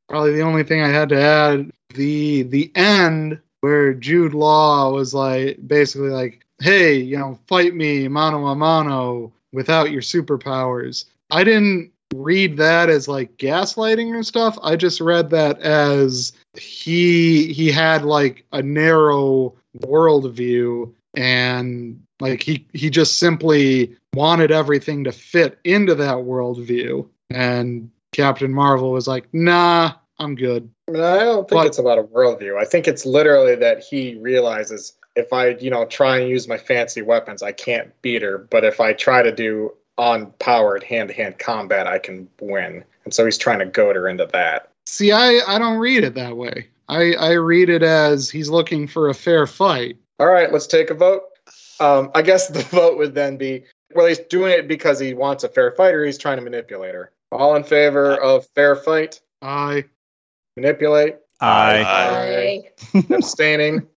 [0.08, 5.15] Probably the only thing I had to add the the end where Jude Law was
[5.15, 11.44] like basically like, "Hey, you know, fight me mano a mano without your superpowers." I
[11.44, 14.58] didn't read that as like gaslighting or stuff.
[14.63, 22.65] I just read that as he he had like a narrow worldview and like he
[22.74, 29.28] he just simply wanted everything to fit into that worldview and Captain Marvel was like,
[29.34, 32.58] "Nah, I'm good." I don't think But- it's about a worldview.
[32.58, 36.58] I think it's literally that he realizes if I, you know, try and use my
[36.58, 38.38] fancy weapons, I can't beat her.
[38.38, 42.84] But if I try to do unpowered hand-to-hand combat, I can win.
[43.06, 44.69] And so he's trying to goad her into that.
[44.88, 46.67] See, I I don't read it that way.
[46.89, 49.97] I I read it as he's looking for a fair fight.
[50.19, 51.23] All right, let's take a vote.
[51.80, 55.43] Um, I guess the vote would then be, well, he's doing it because he wants
[55.43, 57.11] a fair fight, or he's trying to manipulate her.
[57.32, 59.86] All in favor of fair fight, I
[60.55, 63.88] manipulate, I Uh, I, abstaining.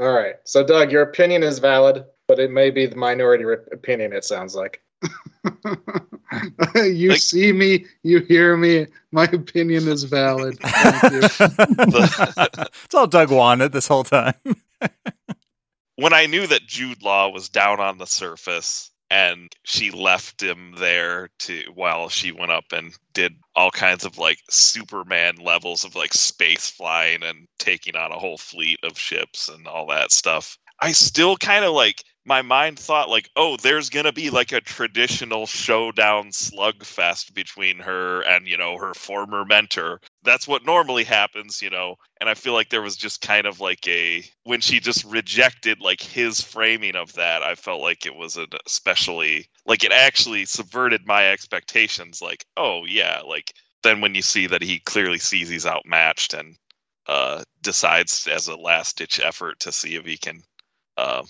[0.00, 0.36] All right.
[0.44, 4.12] So, Doug, your opinion is valid, but it may be the minority re- opinion.
[4.12, 4.82] It sounds like.
[6.74, 8.86] you Like- see me, you hear me.
[9.12, 10.58] My opinion is valid.
[10.60, 11.20] Thank you.
[12.84, 14.34] it's all Doug wanted this whole time.
[15.96, 20.74] when I knew that Jude Law was down on the surface and she left him
[20.78, 25.94] there to while she went up and did all kinds of like Superman levels of
[25.94, 30.56] like space flying and taking on a whole fleet of ships and all that stuff.
[30.80, 34.60] I still kind of like my mind thought like, oh, there's gonna be like a
[34.60, 40.00] traditional showdown slugfest between her and you know her former mentor.
[40.22, 41.96] That's what normally happens, you know.
[42.20, 45.80] And I feel like there was just kind of like a when she just rejected
[45.80, 47.42] like his framing of that.
[47.42, 52.22] I felt like it was an especially like it actually subverted my expectations.
[52.22, 53.52] Like, oh yeah, like
[53.82, 56.56] then when you see that he clearly sees he's outmatched and
[57.08, 60.40] uh, decides as a last ditch effort to see if he can
[60.96, 61.22] uh,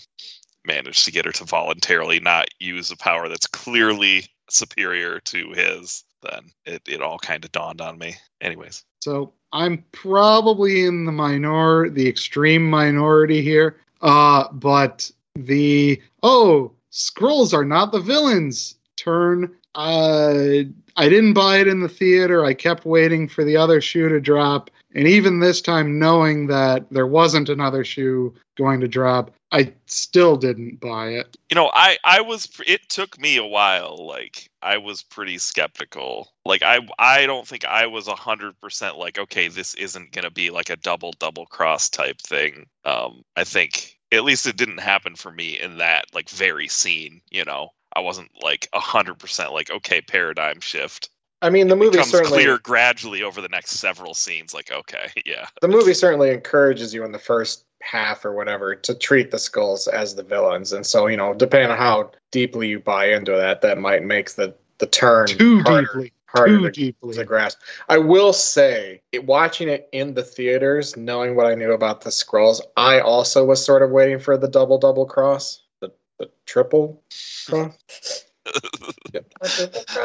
[0.67, 6.05] manage to get her to voluntarily not use a power that's clearly superior to his,
[6.23, 8.15] then it, it all kind of dawned on me.
[8.41, 8.85] Anyways.
[9.01, 13.77] So I'm probably in the minor, the extreme minority here.
[14.01, 19.57] Uh, but the oh, Skrulls are not the villains turn.
[19.75, 20.65] Uh,
[20.97, 22.45] I didn't buy it in the theater.
[22.45, 24.71] I kept waiting for the other shoe to drop.
[24.95, 30.37] And even this time, knowing that there wasn't another shoe going to drop, I still
[30.37, 31.37] didn't buy it.
[31.51, 36.33] You know, I I was it took me a while like I was pretty skeptical.
[36.47, 40.31] Like I I don't think I was a 100% like okay, this isn't going to
[40.31, 42.67] be like a double double cross type thing.
[42.87, 47.21] Um I think at least it didn't happen for me in that like very scene,
[47.31, 47.69] you know.
[47.95, 51.11] I wasn't like a hundred percent like okay paradigm shift.
[51.43, 54.55] I mean, the It movie becomes certainly clear gradually over the next several scenes.
[54.55, 58.95] Like okay, yeah, the movie certainly encourages you in the first half or whatever to
[58.95, 62.79] treat the Skrulls as the villains, and so you know, depending on how deeply you
[62.81, 66.13] buy into that, that might make the the turn Too harder, deeply.
[66.27, 67.15] harder Too to, deeply.
[67.15, 67.59] to grasp.
[67.89, 72.11] I will say, it, watching it in the theaters, knowing what I knew about the
[72.11, 77.03] Skrulls, I also was sort of waiting for the double double cross, the the triple
[77.49, 78.25] cross.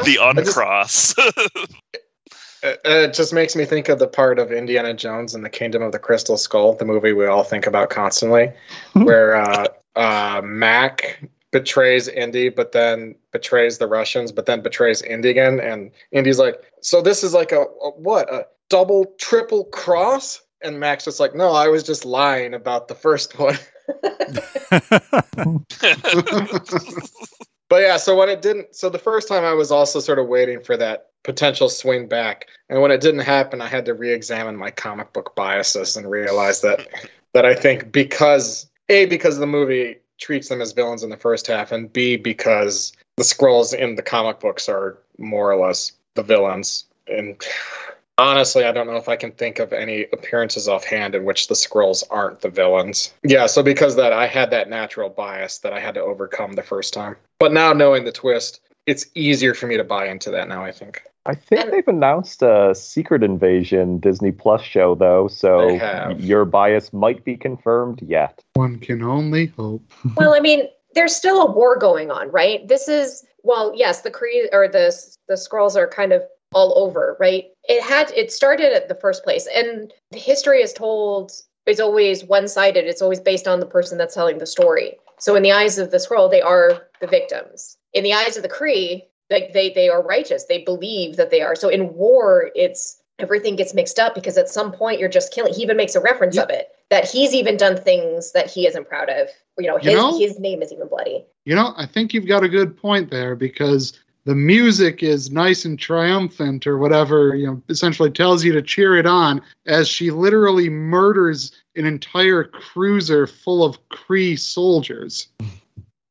[0.04, 1.14] the uncross.
[2.62, 5.82] It, it just makes me think of the part of Indiana Jones and the Kingdom
[5.82, 8.52] of the Crystal Skull, the movie we all think about constantly,
[8.94, 15.30] where uh, uh, Mac betrays Indy, but then betrays the Russians, but then betrays Indy
[15.30, 18.32] again, and Indy's like, "So this is like a, a what?
[18.32, 22.94] A double, triple cross?" And Mac's just like, "No, I was just lying about the
[22.94, 23.56] first one."
[27.68, 30.26] But yeah, so when it didn't, so the first time I was also sort of
[30.26, 34.56] waiting for that potential swing back, and when it didn't happen, I had to re-examine
[34.56, 36.88] my comic book biases and realize that
[37.34, 41.46] that I think because a because the movie treats them as villains in the first
[41.46, 46.22] half, and b because the Skrulls in the comic books are more or less the
[46.22, 46.84] villains.
[47.06, 47.42] And
[48.18, 51.54] honestly, I don't know if I can think of any appearances offhand in which the
[51.54, 53.14] Skrulls aren't the villains.
[53.22, 56.62] Yeah, so because that, I had that natural bias that I had to overcome the
[56.62, 57.16] first time.
[57.38, 60.64] But now knowing the twist, it's easier for me to buy into that now.
[60.64, 61.02] I think.
[61.26, 65.68] I think uh, they've announced a Secret Invasion Disney Plus show, though, so
[66.18, 68.42] your bias might be confirmed yet.
[68.54, 69.82] One can only hope.
[70.16, 70.62] well, I mean,
[70.94, 72.66] there's still a war going on, right?
[72.66, 74.90] This is well, yes, the Kree or the
[75.28, 76.22] the Skrulls are kind of
[76.54, 77.44] all over, right?
[77.64, 81.32] It had it started at the first place, and the history is told
[81.66, 82.86] is always one sided.
[82.86, 84.96] It's always based on the person that's telling the story.
[85.18, 87.76] So in the eyes of the Skrull, they are the victims.
[87.92, 90.44] In the eyes of the Kree, like they they are righteous.
[90.44, 91.54] They believe that they are.
[91.54, 95.52] So in war, it's everything gets mixed up because at some point you're just killing.
[95.52, 98.88] He even makes a reference of it that he's even done things that he isn't
[98.88, 99.28] proud of.
[99.58, 100.18] You know, You his know?
[100.18, 101.26] his name is even bloody.
[101.44, 103.98] You know, I think you've got a good point there because
[104.28, 108.94] the music is nice and triumphant or whatever, you know, essentially tells you to cheer
[108.94, 115.28] it on as she literally murders an entire cruiser full of Kree soldiers.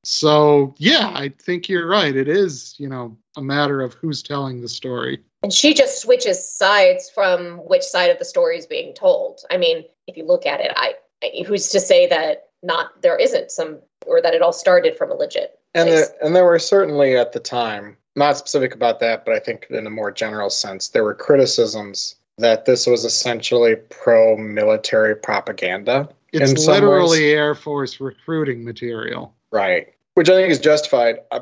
[0.04, 2.16] So, yeah, I think you're right.
[2.16, 5.20] It is, you know, a matter of who's telling the story.
[5.44, 9.42] And she just switches sides from which side of the story is being told.
[9.52, 13.18] I mean, if you look at it, I I- who's to say that not there
[13.18, 16.60] isn't some or that it all started from a legit And there, and there were
[16.60, 20.50] certainly at the time, not specific about that, but I think in a more general
[20.50, 26.10] sense, there were criticisms that this was essentially pro-military propaganda.
[26.34, 29.34] It's literally ways- Air Force recruiting material.
[29.52, 29.94] Right.
[30.16, 31.20] Which I think is justified.
[31.32, 31.42] Uh,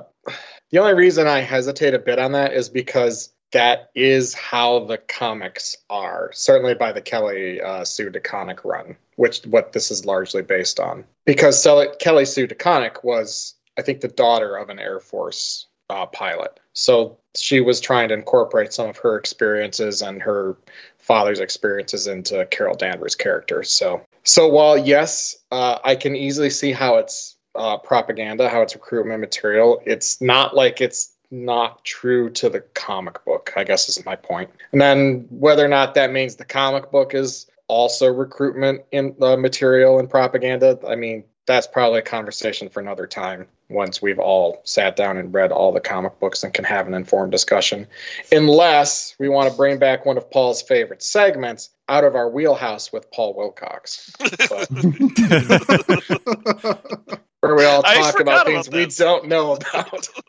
[0.72, 4.98] the only reason I hesitate a bit on that is because that is how the
[4.98, 6.30] comics are.
[6.34, 11.06] Certainly by the Kelly uh, Sue DeConnick run, which what this is largely based on.
[11.26, 11.66] Because
[12.00, 16.60] Kelly Sue DeConnick was, I think, the daughter of an Air Force uh, pilot.
[16.74, 20.58] So she was trying to incorporate some of her experiences and her
[20.98, 23.64] father's experiences into Carol Danvers' character.
[23.64, 28.76] So, so while yes, uh, I can easily see how it's uh, propaganda, how it's
[28.76, 33.54] recruitment material, it's not like it's not true to the comic book.
[33.56, 34.50] I guess is my point.
[34.72, 39.36] And then whether or not that means the comic book is also recruitment in uh,
[39.36, 44.62] material and propaganda, I mean that's probably a conversation for another time once we've all
[44.64, 47.88] sat down and read all the comic books and can have an informed discussion.
[48.32, 52.92] Unless we want to bring back one of Paul's favorite segments out of our wheelhouse
[52.92, 54.12] with Paul Wilcox.
[54.20, 54.70] But,
[57.40, 60.10] where we all talk about things about we don't know about.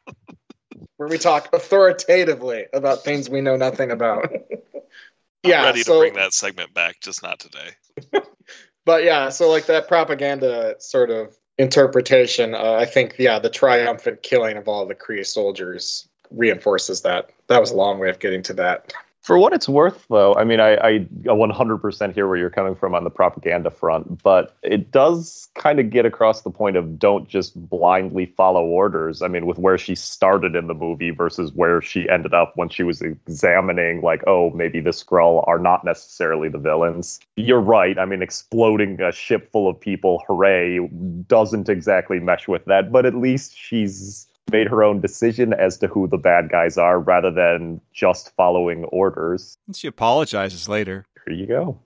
[0.96, 4.32] where we talk authoritatively about things we know nothing about.
[5.42, 7.70] Yeah, ready so, to bring that segment back, just not today.
[8.86, 14.22] but yeah, so like that propaganda sort of interpretation, uh, I think, yeah, the triumphant
[14.22, 17.30] killing of all the Kree soldiers reinforces that.
[17.48, 18.94] That was a long way of getting to that.
[19.26, 22.94] For what it's worth, though, I mean, I, I 100% hear where you're coming from
[22.94, 27.28] on the propaganda front, but it does kind of get across the point of don't
[27.28, 29.22] just blindly follow orders.
[29.22, 32.68] I mean, with where she started in the movie versus where she ended up when
[32.68, 37.18] she was examining, like, oh, maybe the Skrull are not necessarily the villains.
[37.34, 37.98] You're right.
[37.98, 40.86] I mean, exploding a ship full of people, hooray,
[41.26, 45.86] doesn't exactly mesh with that, but at least she's made her own decision as to
[45.88, 49.56] who the bad guys are rather than just following orders.
[49.66, 51.04] And she apologizes later.
[51.26, 51.78] Here you go.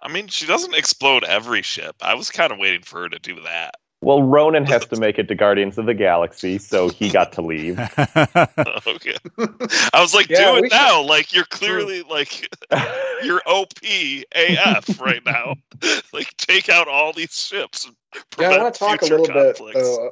[0.00, 1.96] I mean, she doesn't explode every ship.
[2.02, 3.76] I was kind of waiting for her to do that.
[4.04, 7.40] Well, Ronan has to make it to Guardians of the Galaxy, so he got to
[7.42, 7.78] leave.
[7.98, 9.16] okay.
[9.94, 11.02] I was like, Yeah, do it now.
[11.02, 12.50] Like, you're clearly like
[13.22, 15.54] you're OP AF right now.
[16.12, 17.86] like, take out all these ships.
[17.86, 17.96] And
[18.38, 19.60] Yeah, I want to talk a future little bit.
[19.74, 20.10] Uh,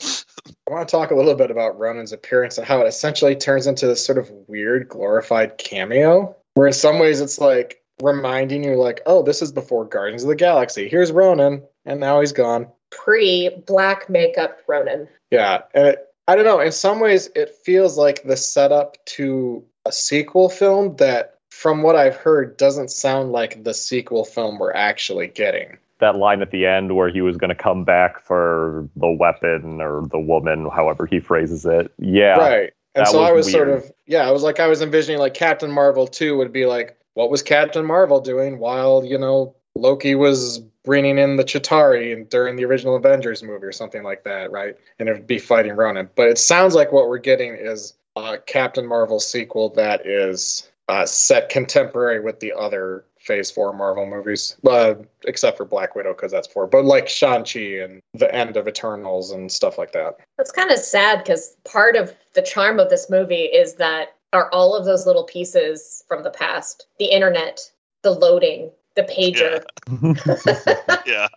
[0.66, 3.66] I want to talk a little bit about Ronan's appearance and how it essentially turns
[3.66, 8.76] into this sort of weird glorified cameo, where in some ways it's like reminding you,
[8.76, 10.88] like, oh, this is before Guardians of the Galaxy.
[10.88, 12.68] Here's Ronan, and now he's gone.
[12.92, 15.08] Pre black makeup Ronan.
[15.32, 16.60] Yeah, and it, I don't know.
[16.60, 21.96] In some ways, it feels like the setup to a sequel film that, from what
[21.96, 25.78] I've heard, doesn't sound like the sequel film we're actually getting.
[26.02, 29.80] that line at the end where he was going to come back for the weapon
[29.80, 31.90] or the woman, however he phrases it.
[31.98, 32.36] Yeah.
[32.38, 32.72] right.
[32.94, 35.32] And so was I was sort of yeah, I was like I was envisioning like
[35.32, 40.14] Captain Marvel 2 would be like what was Captain Marvel doing while, you know, Loki
[40.14, 44.76] was bringing in the Chitauri during the original Avengers movie or something like that, right?
[44.98, 46.10] And it would be fighting Ronan.
[46.14, 51.06] But it sounds like what we're getting is a Captain Marvel sequel that is uh,
[51.06, 54.94] set contemporary with the other Phase 4 Marvel movies, uh,
[55.24, 56.66] except for Black Widow because that's four.
[56.66, 60.16] But like Shang-Chi and the end of Eternals and stuff like that.
[60.36, 64.50] That's kind of sad because part of the charm of this movie is that are
[64.50, 67.60] all of those little pieces from the past the internet,
[68.02, 69.62] the loading, the pager.
[71.06, 71.28] yeah.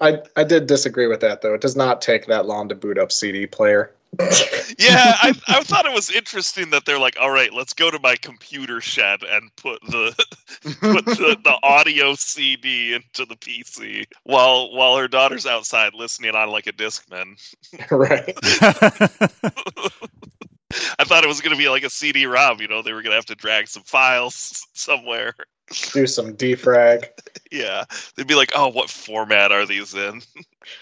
[0.00, 1.54] I, I did disagree with that though.
[1.54, 3.92] It does not take that long to boot up CD player.
[4.78, 7.98] Yeah, I, I thought it was interesting that they're like, all right, let's go to
[7.98, 10.14] my computer shed and put the
[10.80, 16.50] put the, the audio CD into the PC while while her daughter's outside listening on
[16.50, 17.38] like a Discman.
[17.90, 18.38] right.
[20.98, 22.60] I thought it was going to be like a CD-ROM.
[22.60, 25.34] You know, they were going to have to drag some files somewhere.
[25.92, 27.08] Do some defrag.
[27.50, 30.20] Yeah, they'd be like, "Oh, what format are these in?"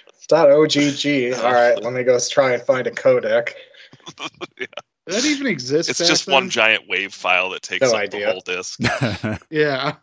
[0.09, 1.39] It's not OGG.
[1.41, 3.51] All right, let me go try and find a codec.
[4.59, 4.69] Did
[5.07, 5.89] that even exist?
[5.89, 6.33] It's back just then?
[6.33, 8.81] one giant wave file that takes No up the whole disk.
[9.49, 9.95] Yeah,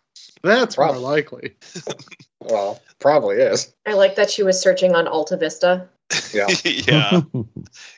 [0.42, 1.56] that's more likely.
[2.40, 3.74] Well, probably is.
[3.86, 5.90] I like that she was searching on Alta Vista.
[6.34, 6.48] Yeah.
[6.64, 7.22] yeah,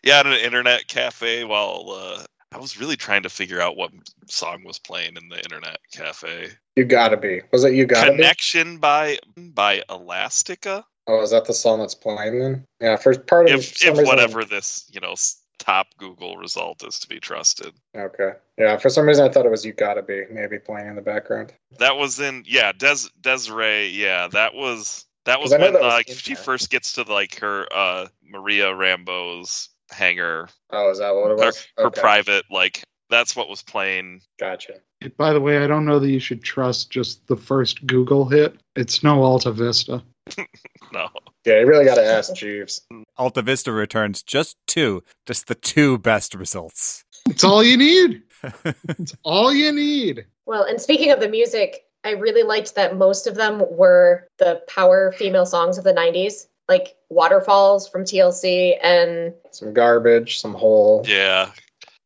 [0.03, 3.91] yeah, at an internet cafe while uh, I was really trying to figure out what
[4.27, 6.49] song was playing in the internet cafe.
[6.75, 7.41] You gotta be.
[7.51, 8.17] Was it you gotta be?
[8.17, 10.85] Connection by by Elastica.
[11.07, 12.65] Oh, is that the song that's playing then?
[12.79, 15.15] Yeah, for part of If if whatever this you know
[15.57, 17.73] top Google result is to be trusted.
[17.95, 18.33] Okay.
[18.57, 21.01] Yeah, for some reason I thought it was you gotta be maybe playing in the
[21.01, 21.53] background.
[21.79, 26.09] That was in yeah Des Des'ree yeah that was that was when that was like
[26.09, 31.31] in she first gets to like her uh Maria Rambeau's hangar Oh, is that what
[31.31, 31.67] it was?
[31.77, 34.73] her Okay, private like that's what was playing Gotcha.
[35.17, 38.55] By the way, I don't know that you should trust just the first Google hit.
[38.75, 40.03] It's no Alta Vista.
[40.91, 41.07] no
[41.45, 42.81] Yeah, you really gotta ask Jeeves.
[43.17, 47.03] Alta Vista returns just two, just the two best results.
[47.29, 48.23] It's all you need.
[48.99, 50.25] It's all you need.
[50.45, 54.61] Well, and speaking of the music, I really liked that most of them were the
[54.67, 61.03] power female songs of the 90s, like Waterfalls from TLC, and Some garbage, some hole.
[61.07, 61.49] yeah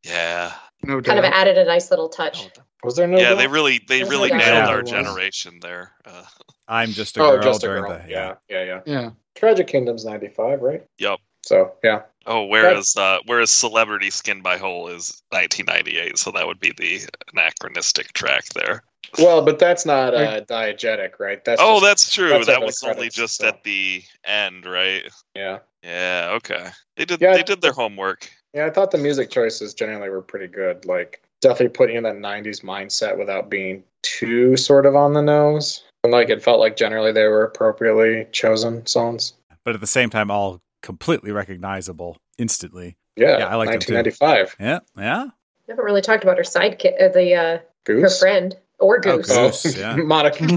[0.05, 2.47] yeah No kind of added a nice little touch.
[2.83, 3.17] Was there no?
[3.17, 3.37] yeah doubt?
[3.39, 6.23] they really they There's really no nailed our generation there uh,
[6.69, 8.01] I'm just a Oh, girl just a during girl.
[8.05, 8.79] the Yeah, yeah, yeah.
[8.85, 9.09] yeah.
[9.35, 10.85] Tragic Kingdom's ninety five, right?
[10.97, 12.03] yep So yeah.
[12.29, 17.01] Oh, whereas uh, whereas Celebrity Skin by Hole is 1998, so that would be the
[17.33, 18.83] anachronistic track there.
[19.17, 21.43] Well, but that's not uh, diegetic, right?
[21.43, 22.29] That's oh, just- that's true.
[22.29, 23.47] that's that under the was only just so.
[23.47, 25.09] at the end, right?
[25.35, 25.57] yeah.
[25.81, 26.33] Yeah.
[26.35, 26.67] Okay.
[26.97, 27.19] They did.
[27.19, 28.29] Yeah, they did their homework.
[28.53, 30.85] Yeah, I thought the music choices generally were pretty good.
[30.85, 35.83] Like definitely putting in that '90s mindset without being too sort of on the nose.
[36.03, 39.33] And like it felt like generally they were appropriately chosen songs.
[39.65, 42.97] but at the same time, all completely recognizable instantly.
[43.15, 43.93] Yeah, Yeah, I like them too.
[43.93, 44.55] 1995.
[44.59, 45.23] Yeah, yeah.
[45.67, 48.19] We haven't really talked about her sidekick, uh, the uh, her Goose.
[48.19, 49.27] friend or Oh, Goose.
[49.63, 49.77] Goose.
[49.77, 49.95] yeah.
[49.97, 50.43] Monica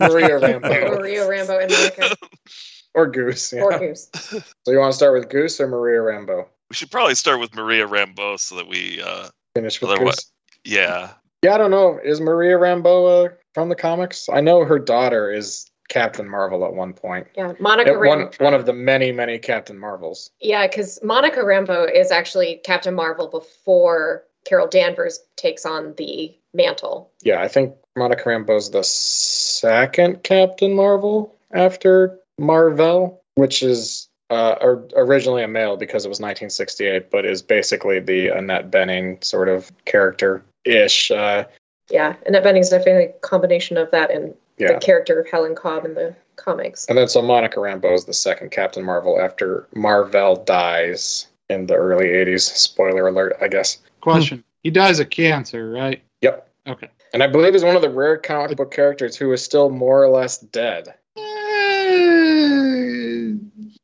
[0.00, 2.16] Maria Rambeau Maria Rambeau and Monica
[2.94, 3.52] or Goose.
[3.52, 3.62] Yeah.
[3.62, 4.08] or Goose.
[4.12, 6.46] So you want to start with Goose or Maria Rambeau?
[6.70, 9.00] We should probably start with Maria Rambeau so that we.
[9.02, 10.32] uh Finish with Otherwise- Goose.
[10.64, 11.10] Yeah.
[11.42, 11.98] Yeah, I don't know.
[12.02, 14.28] Is Maria Rambeau uh, from the comics?
[14.32, 17.26] I know her daughter is Captain Marvel at one point.
[17.36, 20.30] Yeah, Monica one one of the many many Captain Marvels.
[20.40, 27.10] Yeah, because Monica Rambeau is actually Captain Marvel before Carol Danvers takes on the mantle.
[27.22, 34.54] Yeah, I think Monica Rambeau's the second Captain Mar-Vell after Marvel, which is uh,
[34.96, 39.70] originally a male because it was 1968, but is basically the Annette Bening sort of
[39.84, 41.10] character ish.
[41.10, 41.44] Uh,
[41.90, 44.74] Yeah, Annette Bening's definitely a combination of that and yeah.
[44.74, 46.86] the character of Helen Cobb in the comics.
[46.86, 51.74] And then so Monica Rambeau is the second Captain Marvel after Mar-Vell dies in the
[51.74, 52.40] early 80s.
[52.40, 53.78] Spoiler alert, I guess.
[54.00, 54.44] Question.
[54.62, 56.02] He dies of cancer, right?
[56.22, 56.48] Yep.
[56.68, 56.88] Okay.
[57.12, 60.02] And I believe he's one of the rare comic book characters who is still more
[60.02, 60.94] or less dead.
[61.16, 61.22] Uh,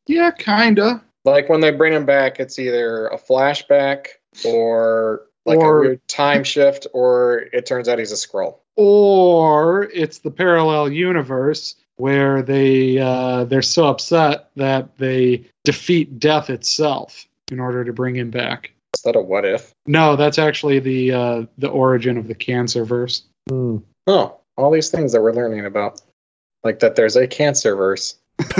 [0.07, 1.03] yeah, kinda.
[1.25, 4.07] Like when they bring him back, it's either a flashback
[4.45, 8.57] or like Or- a weird time shift, or it turns out he's a Skrull.
[8.81, 16.49] Or it's the parallel universe where they uh, they're so upset that they defeat death
[16.49, 18.71] itself in order to bring him back.
[18.95, 19.73] Is that a what if?
[19.85, 23.23] No, that's actually the uh, the origin of the cancer verse.
[23.49, 23.79] Hmm.
[24.07, 26.01] Oh, all these things that we're learning about.
[26.63, 28.15] Like that there's a cancer verse.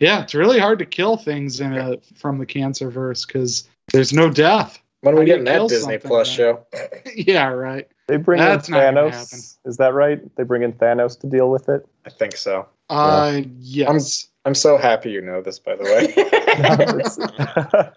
[0.00, 4.14] Yeah, it's really hard to kill things in a, from the cancer verse because there's
[4.14, 4.79] no death.
[5.02, 6.36] When are we do you getting that Disney Plus then?
[6.36, 6.66] show?
[7.16, 7.88] yeah, right.
[8.06, 9.56] They bring That's in not gonna Thanos.
[9.64, 10.20] Is that right?
[10.36, 11.86] They bring in Thanos to deal with it.
[12.04, 12.68] I think so.
[12.90, 14.26] Uh, yes.
[14.44, 16.12] I'm so happy you know this, by the way.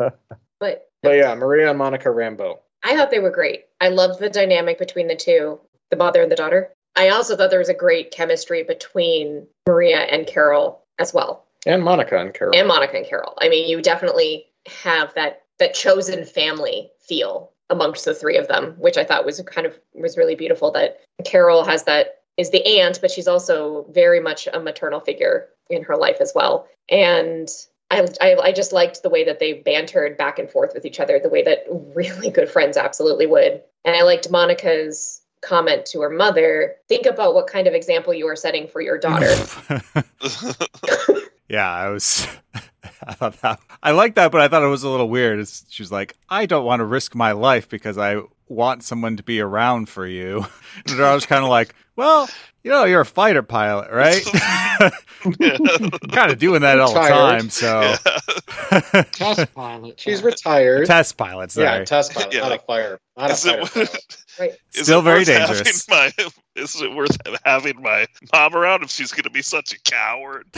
[0.59, 2.59] but but yeah, Maria and Monica Rambeau.
[2.83, 3.65] I thought they were great.
[3.79, 6.73] I loved the dynamic between the two, the mother and the daughter.
[6.95, 11.45] I also thought there was a great chemistry between Maria and Carol as well.
[11.65, 12.53] And Monica and Carol.
[12.55, 13.37] and Monica and Carol.
[13.41, 18.75] I mean, you definitely have that that chosen family feel amongst the three of them,
[18.77, 20.71] which I thought was kind of was really beautiful.
[20.71, 25.47] That Carol has that is the aunt, but she's also very much a maternal figure
[25.69, 26.67] in her life as well.
[26.89, 27.47] And
[27.91, 30.99] I, I, I just liked the way that they bantered back and forth with each
[30.99, 31.63] other, the way that
[31.95, 33.61] really good friends absolutely would.
[33.85, 38.27] And I liked Monica's comment to her mother think about what kind of example you
[38.27, 39.33] are setting for your daughter.
[41.49, 42.27] yeah, I was.
[43.05, 45.39] I thought that I like that, but I thought it was a little weird.
[45.39, 49.17] It's, she was like, "I don't want to risk my life because I want someone
[49.17, 50.45] to be around for you."
[50.87, 52.27] And I was kind of like, "Well,
[52.63, 54.23] you know, you're a fighter pilot, right?
[56.11, 57.95] kind of doing that all the time." So,
[59.11, 59.99] Test pilot.
[59.99, 60.87] She's retired.
[60.87, 61.65] test pilot, sorry.
[61.79, 62.41] yeah, test pilot, Yeah.
[62.41, 62.99] not a fire.
[63.17, 64.22] Not a Is fighter it, pilot.
[64.39, 64.53] Right.
[64.73, 65.89] is Still it very worth having dangerous.
[65.89, 66.11] My,
[66.55, 70.47] is it worth having my mom around if she's going to be such a coward?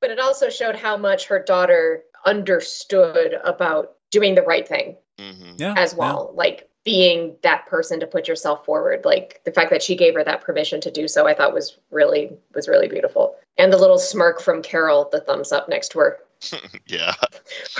[0.00, 5.52] But it also showed how much her daughter understood about doing the right thing hmm
[5.58, 6.32] yeah, as well.
[6.34, 9.04] Like being that person to put yourself forward.
[9.04, 11.76] Like the fact that she gave her that permission to do so, I thought was
[11.90, 13.36] really was really beautiful.
[13.58, 16.18] And the little smirk from Carol, the thumbs up next to her,
[16.86, 17.14] Yeah.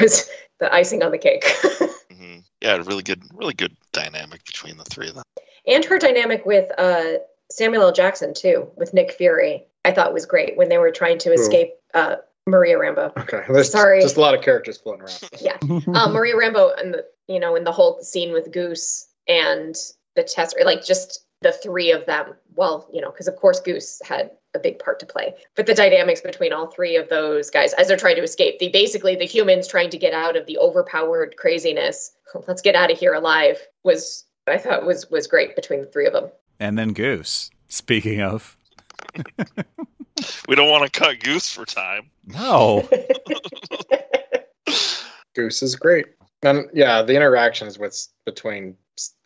[0.01, 1.45] was the icing on the cake.
[2.13, 5.25] hmm Yeah, really good, really good dynamic between the three of them.
[5.67, 7.15] and her dynamic with uh,
[7.51, 7.93] Samuel L.
[7.93, 11.71] Jackson too, with Nick Fury, I thought was great when they were trying to escape
[11.95, 13.17] uh, Maria Rambeau.
[13.17, 14.01] Okay, there's Sorry.
[14.01, 15.21] just a lot of characters floating around.
[15.41, 15.57] Yeah,
[15.95, 19.75] um, Maria Rambeau and the you know in the whole scene with Goose and
[20.17, 22.35] the test, like just the three of them.
[22.55, 25.75] Well, you know, because of course Goose had a big part to play, but the
[25.75, 29.25] dynamics between all three of those guys as they're trying to escape, the basically the
[29.27, 32.13] humans trying to get out of the overpowered craziness.
[32.49, 36.07] Let's get out of here alive was I thought was was great between the three
[36.07, 36.31] of them.
[36.59, 37.51] and then Goose.
[37.69, 38.57] Speaking of,
[40.49, 42.11] We don't want to cut Goose for time.
[42.27, 42.89] no,
[45.35, 46.07] Goose is great.
[46.43, 48.77] And yeah, the interactions with between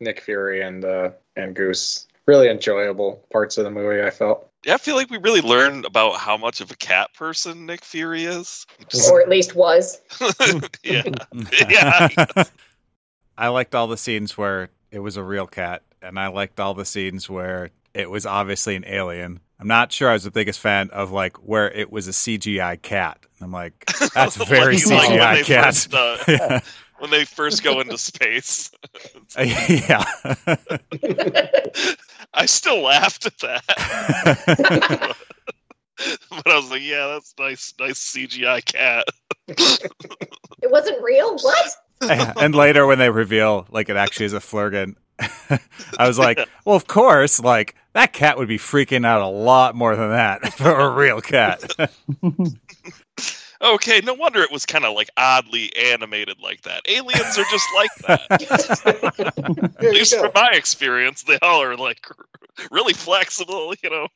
[0.00, 4.02] Nick Fury and uh, and Goose really enjoyable parts of the movie.
[4.02, 4.50] I felt.
[4.64, 7.84] Yeah, I feel like we really learned about how much of a cat person Nick
[7.84, 8.66] Fury is.
[9.10, 10.00] or at least was.
[10.82, 11.02] yeah,
[11.68, 12.08] yeah.
[13.36, 16.72] I liked all the scenes where it was a real cat, and I liked all
[16.74, 19.40] the scenes where it was obviously an alien.
[19.60, 22.80] I'm not sure I was the biggest fan of like where it was a CGI
[22.80, 23.18] cat.
[23.40, 25.74] I'm like, that's very Like, when CGI they cat.
[25.74, 26.60] first, uh,
[26.98, 28.70] when they first go into space.
[29.38, 30.04] yeah.
[32.34, 33.64] I still laughed at that.
[36.30, 39.06] but I was like, yeah, that's nice, nice CGI cat.
[39.48, 41.36] It wasn't real?
[41.38, 41.70] What?
[42.40, 44.96] and later when they reveal like it actually is a Flerken,
[45.98, 49.74] I was like, well, of course, like that cat would be freaking out a lot
[49.74, 51.62] more than that for a real cat.
[53.64, 56.82] Okay, no wonder it was kind of like oddly animated like that.
[56.86, 59.72] Aliens are just like that.
[59.78, 62.06] At least from my experience, they all are like
[62.70, 64.08] really flexible, you know.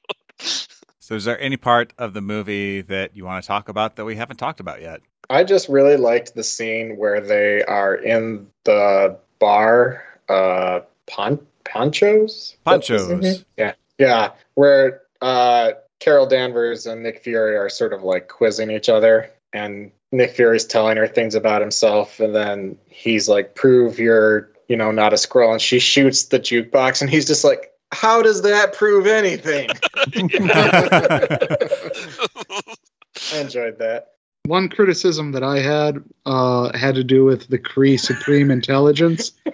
[1.01, 4.05] so, is there any part of the movie that you want to talk about that
[4.05, 5.01] we haven't talked about yet?
[5.30, 12.57] I just really liked the scene where they are in the bar, uh, pon- ponchos.
[12.64, 13.44] Ponchos.
[13.57, 13.72] Yeah.
[13.99, 19.30] Yeah, where uh, Carol Danvers and Nick Fury are sort of like quizzing each other,
[19.53, 24.76] and Nick Fury's telling her things about himself, and then he's like, "Prove you're, you
[24.76, 28.42] know, not a Skrull," and she shoots the jukebox, and he's just like, "How does
[28.42, 29.68] that prove anything?"
[33.32, 34.12] I enjoyed that.
[34.49, 39.32] One criticism that I had uh, had to do with the Kree Supreme Intelligence.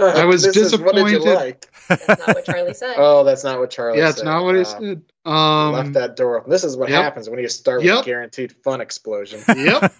[0.00, 1.34] I was This is- what did you disappointed.
[1.36, 1.66] like?
[1.88, 2.94] That's not what Charlie said.
[2.98, 4.14] Oh, that's not what Charlie yeah, said.
[4.16, 5.02] it's not what he Uh, said.
[5.24, 6.50] Um, left that door open.
[6.50, 7.02] This is what yep.
[7.02, 8.02] happens when you start with Yep.
[8.02, 9.40] a guaranteed fun explosion.
[9.56, 9.92] Yep.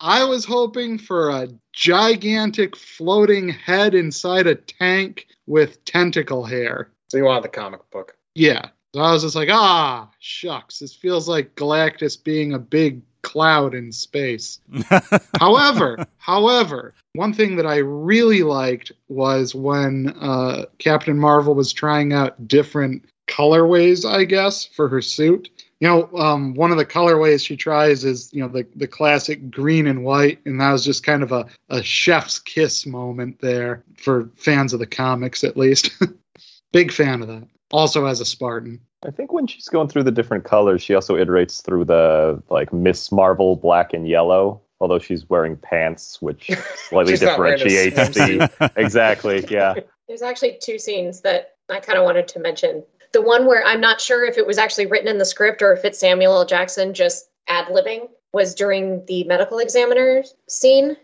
[0.00, 6.90] I was hoping for a gigantic floating head inside a tank with tentacle hair.
[7.08, 8.16] So you wanted the comic book.
[8.34, 8.68] Yeah.
[8.94, 10.78] So I was just like, ah, shucks.
[10.78, 14.60] This feels like Galactus being a big cloud in space.
[15.40, 22.12] however, however, one thing that I really liked was when uh, Captain Marvel was trying
[22.12, 25.48] out different colorways, I guess, for her suit.
[25.80, 29.50] You know, um, one of the colorways she tries is, you know, the, the classic
[29.50, 33.82] green and white, and that was just kind of a, a chef's kiss moment there
[33.96, 35.90] for fans of the comics, at least.
[36.72, 37.48] Big fan of that.
[37.72, 38.80] Also as a Spartan.
[39.04, 42.72] I think when she's going through the different colors, she also iterates through the like
[42.72, 44.60] Miss Marvel black and yellow.
[44.80, 46.50] Although she's wearing pants, which
[46.88, 49.44] slightly She's not wearing a differentiates the exactly.
[49.48, 49.74] Yeah,
[50.08, 52.84] There's actually two scenes that I kind of wanted to mention.
[53.12, 55.72] The one where I'm not sure if it was actually written in the script or
[55.72, 56.46] if it's Samuel L.
[56.46, 60.96] Jackson just ad libbing was during the medical examiner scene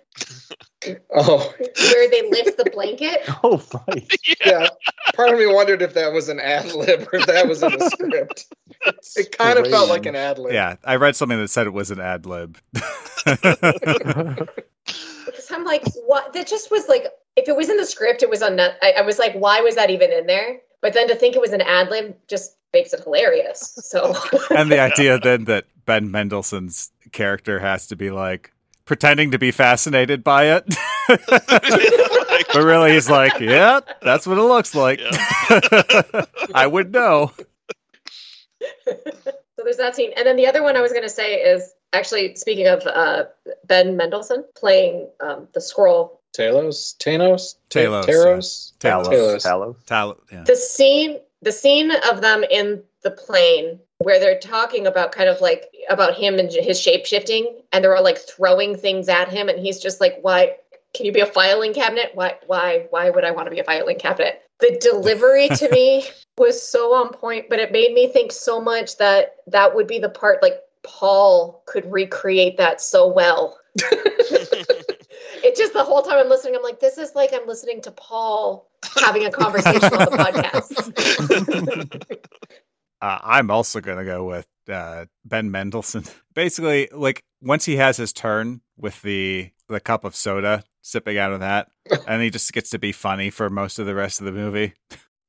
[1.15, 3.21] Oh, where they lift the blanket.
[3.43, 4.11] Oh, right.
[4.45, 4.69] yeah.
[5.15, 7.73] Part of me wondered if that was an ad lib or if that was in
[7.73, 8.47] the script.
[9.17, 10.53] It kind of felt like an ad lib.
[10.53, 12.59] yeah, I read something that said it was an ad lib.
[15.27, 16.33] Because I'm like, what?
[16.33, 17.05] That just was like,
[17.37, 18.59] if it was in the script, it was on.
[18.59, 20.59] I, I was like, why was that even in there?
[20.81, 23.75] But then to think it was an ad lib just makes it hilarious.
[23.83, 24.15] So
[24.51, 28.53] and the idea then that Ben Mendelsohn's character has to be like
[28.89, 30.65] pretending to be fascinated by it.
[31.09, 35.01] but really he's like, yeah, that's what it looks like.
[36.55, 37.31] I would know.
[38.59, 40.13] So there's that scene.
[40.17, 43.25] And then the other one I was going to say is actually speaking of uh,
[43.67, 46.13] Ben Mendelsohn playing um, the Skrull.
[46.37, 46.97] Talos?
[46.97, 47.57] Tanos?
[47.71, 48.73] Talos, Taros?
[48.81, 49.07] Talos.
[49.07, 49.45] Talos.
[49.45, 49.77] Talos.
[49.87, 50.45] Tal- yeah.
[50.45, 55.41] The scene, the scene of them in the plane where they're talking about kind of
[55.41, 59.49] like about him and his shape shifting, and they're all like throwing things at him,
[59.49, 60.57] and he's just like, "Why
[60.95, 62.13] can you be a filing cabinet?
[62.15, 66.05] Why, why, why would I want to be a filing cabinet?" The delivery to me
[66.39, 69.99] was so on point, but it made me think so much that that would be
[69.99, 73.59] the part like Paul could recreate that so well.
[73.77, 77.91] it just the whole time I'm listening, I'm like, this is like I'm listening to
[77.91, 78.69] Paul
[79.01, 80.17] having a conversation on the
[81.99, 82.29] podcast.
[83.01, 86.05] Uh, I'm also going to go with uh, Ben Mendelsohn.
[86.35, 91.33] Basically, like once he has his turn with the the cup of soda, sipping out
[91.33, 91.69] of that,
[92.09, 94.75] and he just gets to be funny for most of the rest of the movie.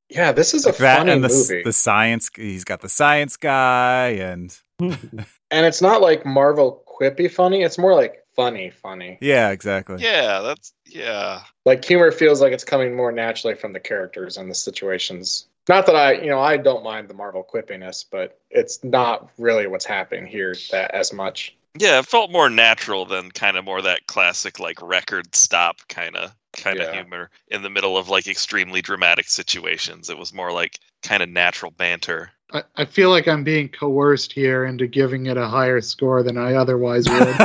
[0.09, 1.63] Yeah, this is a Like that funny and the movie.
[1.63, 2.29] the science.
[2.35, 7.61] He's got the science guy, and and it's not like Marvel quippy funny.
[7.63, 9.17] It's more like funny funny.
[9.21, 9.97] yeah, exactly.
[10.01, 11.41] yeah, that's yeah.
[11.65, 15.47] Like humor feels like it's coming more naturally from the characters and the situations.
[15.69, 19.67] Not that I, you know, I don't mind the Marvel quippiness, but it's not really
[19.67, 21.55] what's happening here that as much.
[21.77, 26.17] Yeah, it felt more natural than kind of more that classic like record stop kind
[26.17, 27.01] of kind of Yeah.
[27.03, 30.09] humor in the middle of like extremely dramatic situations.
[30.09, 32.31] It was more like kind of natural banter.
[32.51, 36.37] I, I feel like I'm being coerced here into giving it a higher score than
[36.37, 37.37] I otherwise would.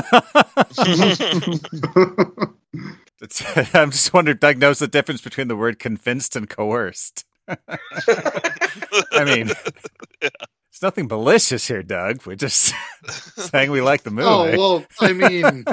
[3.21, 3.43] It's,
[3.75, 7.25] I'm just wondering if Doug knows the difference between the word convinced and coerced.
[9.13, 9.51] I mean,
[10.21, 12.25] it's nothing malicious here, Doug.
[12.27, 12.75] We're just
[13.37, 14.29] saying we like the movie.
[14.29, 15.65] oh well, I mean,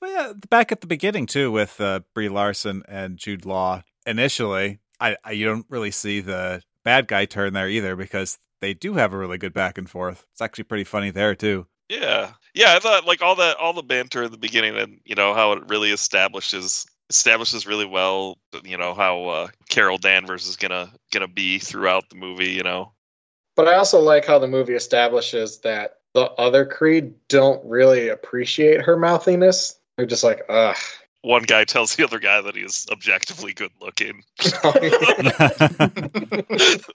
[0.00, 3.82] Well, yeah, back at the beginning too, with uh, Brie Larson and Jude Law.
[4.06, 8.74] Initially, I, I you don't really see the bad guy turn there either because they
[8.74, 10.24] do have a really good back and forth.
[10.32, 11.66] It's actually pretty funny there too.
[11.88, 12.74] Yeah, yeah.
[12.74, 15.52] I thought like all that, all the banter in the beginning, and you know how
[15.52, 18.38] it really establishes establishes really well.
[18.64, 22.50] You know how uh, Carol Danvers is gonna gonna be throughout the movie.
[22.50, 22.92] You know.
[23.56, 28.80] But I also like how the movie establishes that the other Creed don't really appreciate
[28.82, 29.78] her mouthiness.
[29.96, 30.76] They're just like, ugh.
[31.22, 34.22] One guy tells the other guy that he's objectively good looking.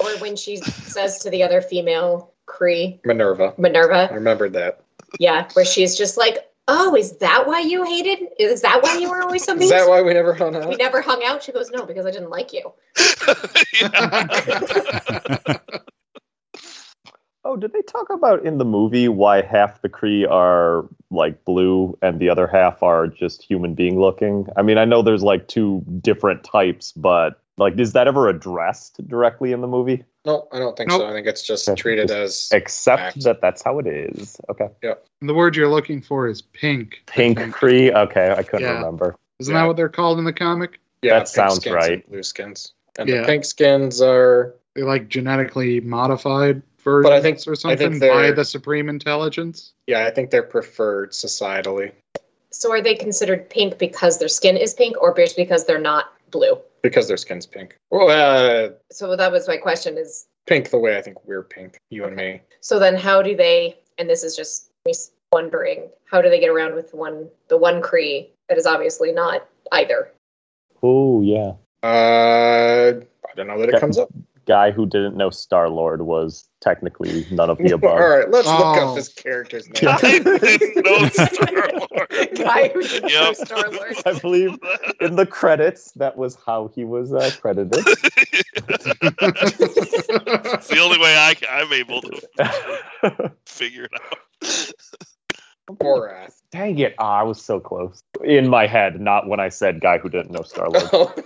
[0.00, 3.52] Or when she says to the other female Kree, Minerva.
[3.58, 3.94] Minerva.
[3.94, 4.80] I Minerva, remembered that.
[5.18, 6.38] yeah, where she's just like,
[6.72, 8.28] "Oh, is that why you hated?
[8.38, 9.62] Is that why you were always so mean?
[9.64, 10.68] Is that why we never hung out?
[10.68, 12.72] we never hung out." She goes, "No, because I didn't like you."
[17.42, 21.98] Oh, did they talk about in the movie why half the Kree are like blue
[22.02, 24.46] and the other half are just human being looking?
[24.56, 29.06] I mean, I know there's like two different types, but like, is that ever addressed
[29.08, 30.04] directly in the movie?
[30.26, 31.00] No, I don't think Nope.
[31.00, 31.06] so.
[31.06, 31.80] I think it's just Okay.
[31.80, 33.22] treated as Except Fact.
[33.24, 34.38] that that's how it is.
[34.50, 34.68] Okay.
[34.82, 34.94] Yeah.
[35.22, 37.02] The word you're looking for is pink.
[37.08, 37.54] I Pink think.
[37.56, 37.94] Kree.
[37.94, 38.74] Okay, I couldn't Yeah.
[38.74, 39.16] remember.
[39.38, 39.62] Isn't Yeah.
[39.62, 40.78] that what they're called in the comic?
[41.02, 42.06] yeah, That sounds right.
[42.10, 42.72] blue skins.
[42.98, 43.22] And Yeah.
[43.22, 47.92] the pink skins are They're like genetically modified versions But I think- or I think
[47.94, 49.72] something by the Supreme Intelligence.
[49.86, 51.92] yeah, I think they're preferred societally
[52.52, 56.12] So are they considered pink because their skin is pink, or just because they're not
[56.30, 56.58] blue?
[56.82, 57.76] Because their skin's pink.
[57.90, 61.76] Well, uh, So that was my question: is pink the way I think we're pink,
[61.90, 62.40] you and me.
[62.60, 63.78] so then how do they?
[63.98, 64.92] And this is just me
[65.32, 69.46] wondering: how do they get around with one the one Kree that is obviously not
[69.72, 70.12] either?
[70.82, 71.52] Oh yeah.
[71.82, 72.92] Uh,
[73.28, 74.10] I don't know that it comes up.
[74.50, 77.92] Guy who didn't know Star Lord was technically none of the above.
[77.92, 78.90] All right, let's look Oh.
[78.90, 79.84] up his character's name.
[79.86, 82.30] I didn't know Star-Lord.
[82.34, 83.94] Guy who didn't know Star Lord.
[84.04, 84.58] I believe
[85.00, 87.84] in the credits that was how he was uh, credited.
[87.86, 88.02] It's
[90.66, 92.20] the only way I, I'm able to
[93.46, 94.18] figure it out.
[95.78, 96.34] Korath.
[96.50, 96.96] Dang it!
[96.98, 98.02] Ah, I was so close.
[98.24, 101.22] In my head, not when I said guy who didn't know Star Lord.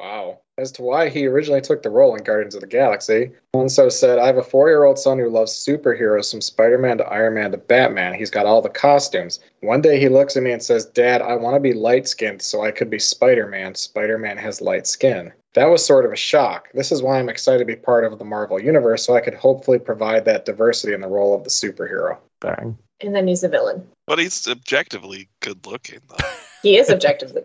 [0.00, 0.40] Wow.
[0.56, 4.18] As to why he originally took the role in Guardians of the Galaxy, Hounsou said,
[4.18, 7.34] I have a four year old son who loves superheroes from Spider Man to Iron
[7.34, 8.14] Man to Batman.
[8.14, 9.40] He's got all the costumes.
[9.60, 12.40] One day he looks at me and says, Dad, I want to be light skinned
[12.40, 13.74] so I could be Spider Man.
[13.74, 15.32] Spider Man has light skin.
[15.52, 16.68] That was sort of a shock.
[16.72, 19.34] This is why I'm excited to be part of the Marvel Universe so I could
[19.34, 22.16] hopefully provide that diversity in the role of the superhero.
[22.40, 22.78] Dang.
[23.02, 23.86] And then he's a villain.
[24.06, 26.28] But he's objectively good looking, though.
[26.62, 27.42] He is objectively.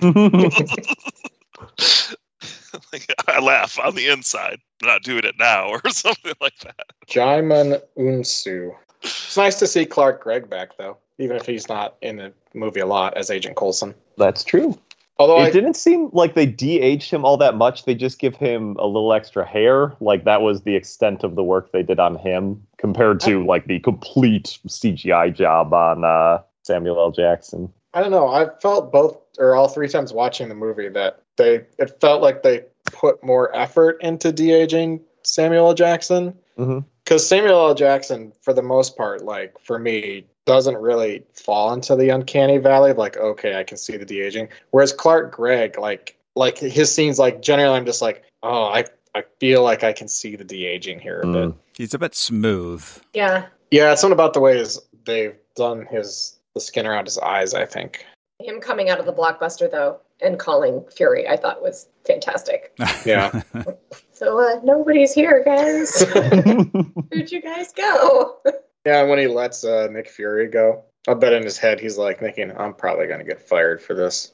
[2.92, 4.58] like, I laugh on the inside.
[4.82, 6.86] I'm not doing it now or something like that.
[7.06, 8.74] Djimon Hounsou.
[9.02, 12.80] It's nice to see Clark Gregg back, though, even if he's not in the movie
[12.80, 13.94] a lot as Agent Coulson.
[14.16, 14.78] That's true.
[15.20, 17.84] Although it I, didn't seem like they de-aged him all that much.
[17.84, 19.94] They just give him a little extra hair.
[20.00, 23.66] Like that was the extent of the work they did on him compared to like
[23.66, 27.10] the complete CGI job on uh, Samuel L.
[27.10, 27.70] Jackson.
[27.94, 28.28] I don't know.
[28.28, 32.42] I felt both or all three times watching the movie that they it felt like
[32.42, 35.74] they put more effort into de-aging Samuel L.
[35.74, 36.34] Jackson.
[36.58, 36.84] Mhm.
[37.04, 37.74] Because Samuel L.
[37.74, 42.90] Jackson, for the most part, like for me, doesn't really fall into the uncanny valley
[42.90, 44.48] of like, okay, I can see the de-aging.
[44.70, 48.84] Whereas Clark Gregg, like like his scenes, like generally I'm just like, oh, I
[49.14, 51.48] I feel like I can see the de-aging here a bit.
[51.48, 51.54] Mm.
[51.76, 52.84] He's a bit smooth.
[53.14, 53.46] Yeah.
[53.70, 57.64] Yeah, it's something about the ways they've done his the skin around his eyes, I
[57.66, 58.04] think.
[58.40, 62.72] Him coming out of the blockbuster though and calling Fury, I thought was fantastic.
[63.04, 63.42] Yeah.
[64.12, 66.04] So uh, nobody's here, guys.
[66.12, 68.36] Where'd you guys go?
[68.84, 72.20] Yeah, when he lets uh, Nick Fury go, I bet in his head he's like
[72.20, 74.32] thinking, I'm probably going to get fired for this.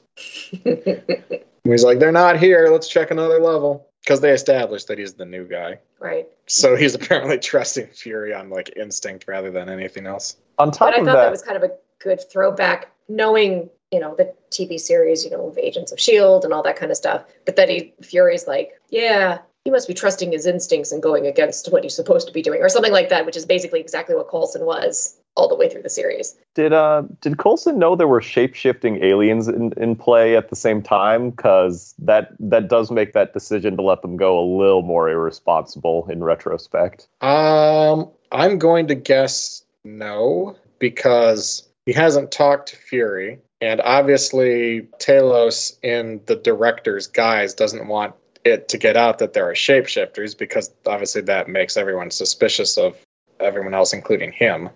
[0.63, 2.67] He's like, they're not here.
[2.69, 3.87] Let's check another level.
[4.03, 5.79] Because they established that he's the new guy.
[6.01, 6.27] right.
[6.47, 10.35] So he's apparently trusting Fury on like instinct rather than anything else.
[10.59, 13.69] On top But I of thought that that, was kind of a good throwback, knowing
[13.91, 16.91] you know the TV series, you know, of Agents of Shield and all that kind
[16.91, 17.23] of stuff.
[17.45, 21.71] But then he Fury's like, yeah, he must be trusting his instincts and going against
[21.71, 24.29] what he's supposed to be doing, or something like that, which is basically exactly what
[24.29, 26.35] Coulson was all the way through the series.
[26.55, 30.55] Did uh did Coulson know there were shape shifting aliens in, in play at the
[30.55, 31.29] same time?
[31.29, 36.07] Because that that does make that decision to let them go a little more irresponsible
[36.09, 37.07] in retrospect.
[37.21, 45.77] Um, I'm going to guess no because he hasn't talked to Fury, and obviously Talos
[45.81, 48.13] in the director's guise doesn't want
[48.43, 52.97] it to get out that there are shapeshifters because obviously that makes everyone suspicious of
[53.39, 54.69] everyone else, including him.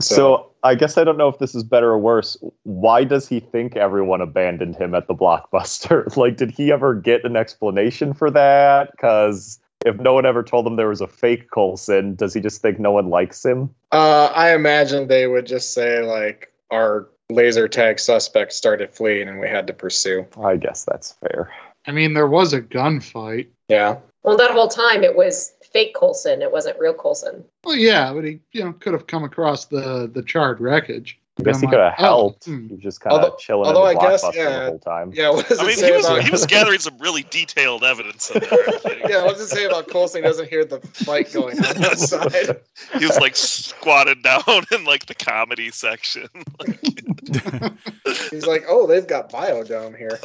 [0.00, 2.36] So, So- I guess I don't know if this is better or worse.
[2.62, 6.16] Why does he think everyone abandoned him at the blockbuster?
[6.16, 8.92] like, did he ever get an explanation for that?
[8.92, 12.62] Because if no one ever told him there was a fake Coulson, does he just
[12.62, 13.70] think no one likes him?
[13.90, 19.38] Uh, I imagine they would just say like our laser tag suspect started fleeing and
[19.38, 20.26] we had to pursue.
[20.42, 21.52] I guess that's fair.
[21.86, 23.48] I mean, there was a gunfight.
[23.68, 23.98] Yeah.
[24.22, 26.42] Well, that whole time it was fake Coulson.
[26.42, 27.44] It wasn't real Coulson.
[27.64, 31.18] Well, yeah, but he, you know, could have come across the the charred wreckage.
[31.42, 32.44] I guess he could have like, oh, helped.
[32.44, 32.68] hmm.
[32.68, 34.60] He was just kind of chilling although in the I guess, yeah.
[34.60, 35.12] the whole time.
[35.14, 35.30] Yeah.
[35.30, 36.22] What does I it mean, say he was about?
[36.22, 38.50] he was gathering some really detailed evidence in there.
[39.08, 39.24] Yeah.
[39.24, 40.22] What does it say about Coulson?
[40.22, 42.60] He doesn't hear the fight going on outside.
[42.98, 46.28] He was like squatted down in like the comedy section.
[48.30, 50.18] He's like, oh, they've got Biodome here.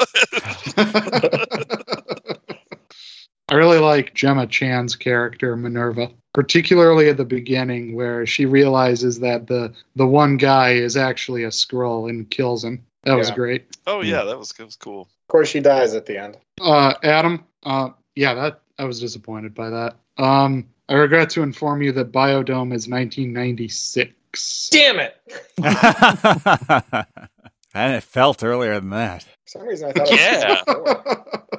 [3.50, 9.48] I really like Gemma Chan's character Minerva, particularly at the beginning where she realizes that
[9.48, 12.86] the the one guy is actually a Skrull and kills him.
[13.06, 13.76] That was great.
[13.88, 15.02] Oh yeah, that was that was cool.
[15.02, 16.38] Of course, she dies at the end.
[16.62, 19.96] Uh, Adam, uh, yeah, that I was disappointed by that.
[20.20, 24.70] Um, I regret to inform you that Biodome is 1996.
[24.70, 25.16] Damn it!
[27.74, 29.24] and it felt earlier than that.
[29.24, 30.08] For some reason, I thought.
[30.08, 30.64] It was Yeah.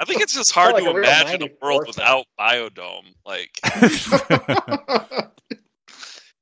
[0.01, 1.87] I think it's just hard like to a imagine a world film.
[1.89, 3.15] without Biodome.
[3.27, 3.51] Like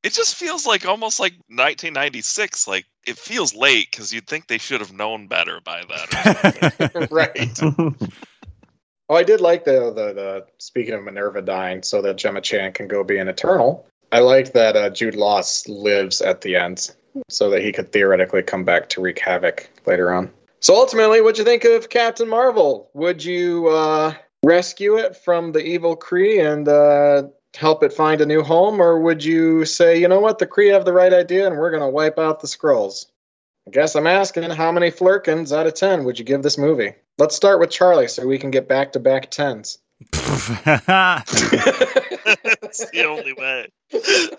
[0.03, 2.69] it just feels like almost like 1996.
[2.69, 7.09] Like it feels late because you'd think they should have known better by then.
[7.11, 7.61] right.
[9.09, 12.73] Oh, I did like the, the the speaking of Minerva dying, so that Gemma Chan
[12.73, 13.87] can go be an Eternal.
[14.13, 16.93] I like that uh, Jude Law lives at the end,
[17.29, 20.31] so that he could theoretically come back to wreak havoc later on.
[20.61, 22.91] So ultimately, what'd you think of Captain Marvel?
[22.95, 28.27] Would you uh, rescue it from the evil Kree and uh, help it find a
[28.27, 31.47] new home, or would you say, you know what, the Kree have the right idea
[31.47, 33.07] and we're gonna wipe out the Skrulls?
[33.67, 36.95] I guess I'm asking how many Flerkens out of 10 would you give this movie?
[37.19, 39.79] Let's start with Charlie so we can get back to back 10s.
[40.13, 40.47] That's
[42.93, 43.69] the only way.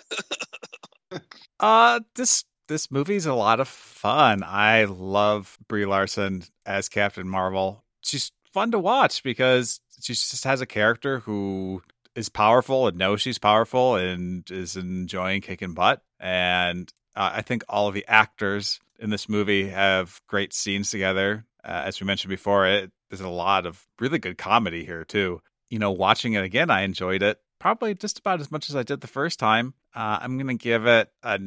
[1.59, 4.43] Uh this this movie's a lot of fun.
[4.43, 7.83] I love Brie Larson as Captain Marvel.
[8.01, 11.81] She's fun to watch because she just has a character who
[12.15, 16.01] is powerful and knows she's powerful and is enjoying kicking butt.
[16.19, 21.45] And uh, I think all of the actors in this movie have great scenes together.
[21.63, 25.41] Uh, as we mentioned before, it there's a lot of really good comedy here too.
[25.69, 28.83] You know, watching it again, I enjoyed it probably just about as much as I
[28.83, 29.73] did the first time.
[29.95, 31.39] Uh, I'm going to give it a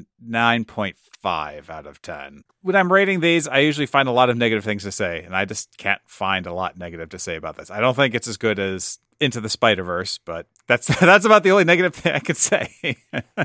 [0.75, 2.43] 9.5 out of 10.
[2.63, 5.35] When I'm rating these, I usually find a lot of negative things to say, and
[5.37, 7.71] I just can't find a lot negative to say about this.
[7.71, 11.43] I don't think it's as good as Into the Spider Verse, but that's that's about
[11.43, 12.97] the only negative thing I could say.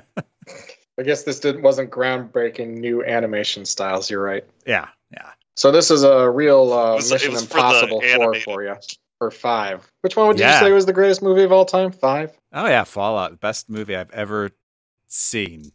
[0.97, 4.09] I guess this didn't wasn't groundbreaking new animation styles.
[4.09, 4.45] You're right.
[4.65, 5.29] yeah, yeah.
[5.57, 8.43] So this is a real uh, It was- it Mission was for Impossible 4 animated.
[8.43, 8.75] for you.
[9.21, 9.91] Or 5.
[10.01, 10.59] Which one would Yeah.
[10.59, 11.91] you say was the greatest movie of all time?
[11.91, 12.37] 5?
[12.53, 14.51] Oh yeah, Fallout, the best movie I've ever
[15.07, 15.71] seen,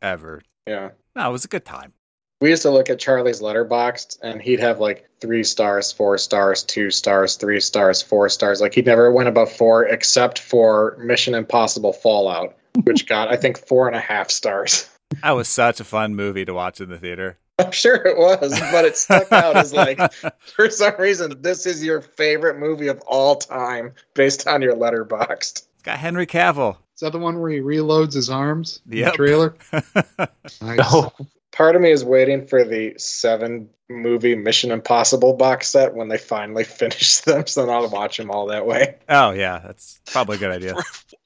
[0.00, 0.42] ever.
[0.66, 0.90] Yeah.
[1.16, 1.92] No, it was a good time.
[2.40, 6.62] We used to look at Charlie's letterboxd, and he'd have like three stars, four stars,
[6.62, 8.60] two stars, three stars, four stars.
[8.60, 13.58] Like he never went above four, except for Mission Impossible Fallout, which got I think
[13.58, 14.88] four and a half stars.
[15.22, 17.38] That was such a fun movie to watch in the theater.
[17.58, 19.98] I'm sure it was, but it stuck out as like
[20.54, 25.40] for some reason this is your favorite movie of all time based on your letterboxd.
[25.74, 26.76] It's got Henry Cavill.
[26.94, 29.12] Is that the one where he reloads his arms in Yep.
[29.12, 29.54] the trailer?
[30.60, 30.78] Nice.
[30.92, 31.12] No.
[31.52, 36.18] Part of me is waiting for the seven movie Mission Impossible box set when they
[36.18, 38.96] finally finish them, so then I'll watch them all that way.
[39.08, 40.74] oh yeah, that's probably a good idea.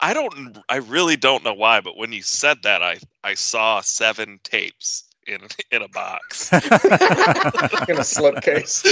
[0.00, 0.58] I don't.
[0.70, 5.04] I really don't know why, but when you said that, I I saw seven tapes
[5.26, 6.52] in in a box.
[6.52, 8.84] in a slipcase.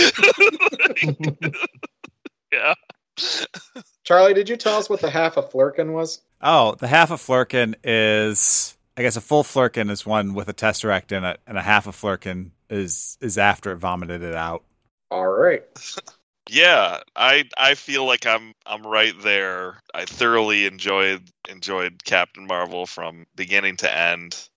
[2.52, 2.74] yeah.
[4.04, 6.20] Charlie, did you tell us what the half a Flerken was?
[6.40, 10.54] Oh, the half a Flerken is, I guess, a full Flerken is one with a
[10.54, 14.64] tesseract in it, and a half a Flerken is is after it vomited it out.
[15.10, 15.62] All right.
[16.48, 19.80] Yeah, I I feel like I'm I'm right there.
[19.94, 24.48] I thoroughly enjoyed enjoyed Captain Marvel from beginning to end.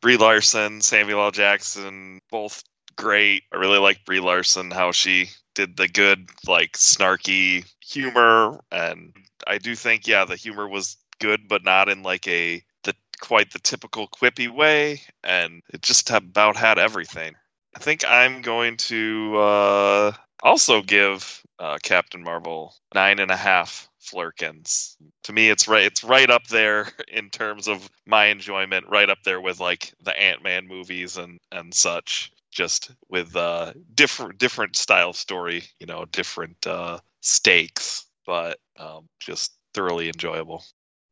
[0.00, 1.30] Brie Larson, Samuel L.
[1.30, 2.62] Jackson, both
[2.96, 3.44] great.
[3.52, 9.12] I really like Brie Larson how she did the good like snarky humor and
[9.46, 13.52] I do think yeah, the humor was good but not in like a the quite
[13.52, 17.34] the typical quippy way and it just about had everything.
[17.74, 20.12] I think I'm going to uh
[20.42, 24.96] also give uh, Captain Marvel nine and a half Flerkens.
[25.24, 25.84] To me, it's right.
[25.84, 28.88] It's right up there in terms of my enjoyment.
[28.88, 32.32] Right up there with like the Ant Man movies and and such.
[32.50, 39.52] Just with uh, different different style story, you know, different uh, stakes, but um, just
[39.72, 40.64] thoroughly enjoyable.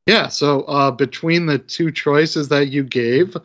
[0.09, 3.41] Yeah, so uh, between the two choices that you gave, uh,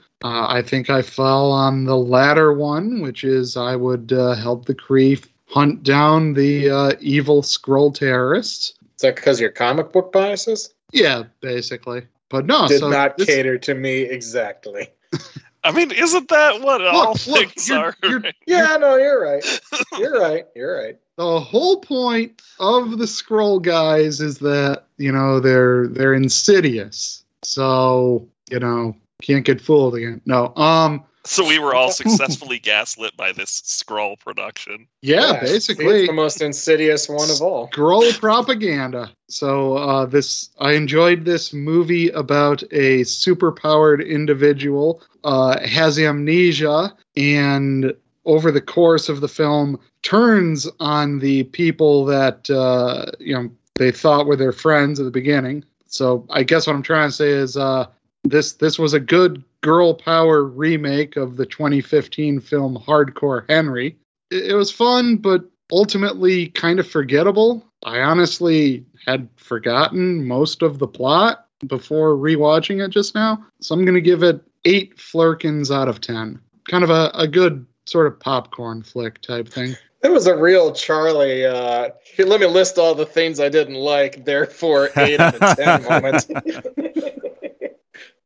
[0.47, 4.73] I think I fell on the latter one, which is I would uh, help the
[4.73, 8.75] Kree hunt down the uh, evil Skrull terrorists.
[8.95, 10.73] Is that because your comic book biases?
[10.91, 12.03] Yeah, basically.
[12.29, 14.87] But no, Did so not this- cater to me exactly.
[15.65, 17.95] I mean, isn't that what all look, things you're- are?
[18.03, 19.61] you're- Yeah, no, you're right.
[19.97, 20.45] You're right.
[20.55, 20.97] You're right.
[21.15, 28.27] the whole point of the Skrull guys is that you know they're they're insidious so
[28.49, 33.31] you know can't get fooled again no um so we were all successfully gaslit by
[33.31, 34.87] this Skrull production.
[35.01, 37.69] yeah, see, basically it's the most insidious one of all.
[37.69, 45.97] Skrull propaganda so uh this i enjoyed this movie about a superpowered individual uh has
[45.97, 47.93] amnesia and
[48.25, 53.91] over the course of the film turns on the people that uh you know they
[53.91, 57.29] thought were their friends at the beginning so i guess what i'm trying to say
[57.29, 57.85] is uh
[58.23, 63.97] this this was a good girl power remake of the 2015 film hardcore henry
[64.31, 65.43] it, it was fun but
[65.73, 67.65] ultimately kind of forgettable.
[67.83, 73.43] I honestly had forgotten most of the plot before rewatching it just now.
[73.61, 76.39] So I'm going to give it eight Flerkens out of 10.
[76.69, 79.75] Kind of a, a good sort of popcorn flick type thing.
[80.03, 81.45] It was a real Charlie.
[81.45, 84.25] Uh, here, let me list all the things I didn't like.
[84.25, 86.27] Therefore, eight out of ten moments.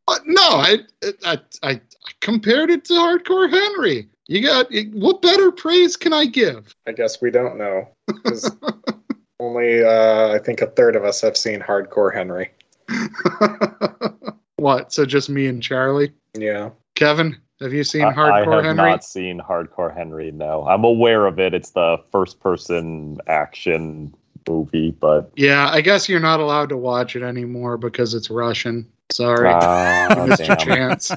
[0.07, 0.77] But no, I,
[1.25, 1.81] I, I, I
[2.21, 4.07] compared it to Hardcore Henry.
[4.27, 6.73] You got what better praise can I give?
[6.87, 7.89] I guess we don't know.
[8.23, 8.49] 'cause
[9.39, 12.51] only uh, I think a third of us have seen Hardcore Henry.
[14.55, 14.93] what?
[14.93, 16.13] So just me and Charlie?
[16.33, 16.69] Yeah.
[16.95, 18.75] Kevin, have you seen I, I have Henry?
[18.75, 20.31] not seen Hardcore Henry.
[20.31, 21.53] No, I'm aware of it.
[21.53, 24.13] It's the first-person action
[24.47, 28.87] movie, but Yeah, I guess you're not allowed to watch it anymore because it's Russian.
[29.11, 29.49] Sorry.
[29.51, 30.65] Ah, you missed your damn.
[30.67, 31.11] chance.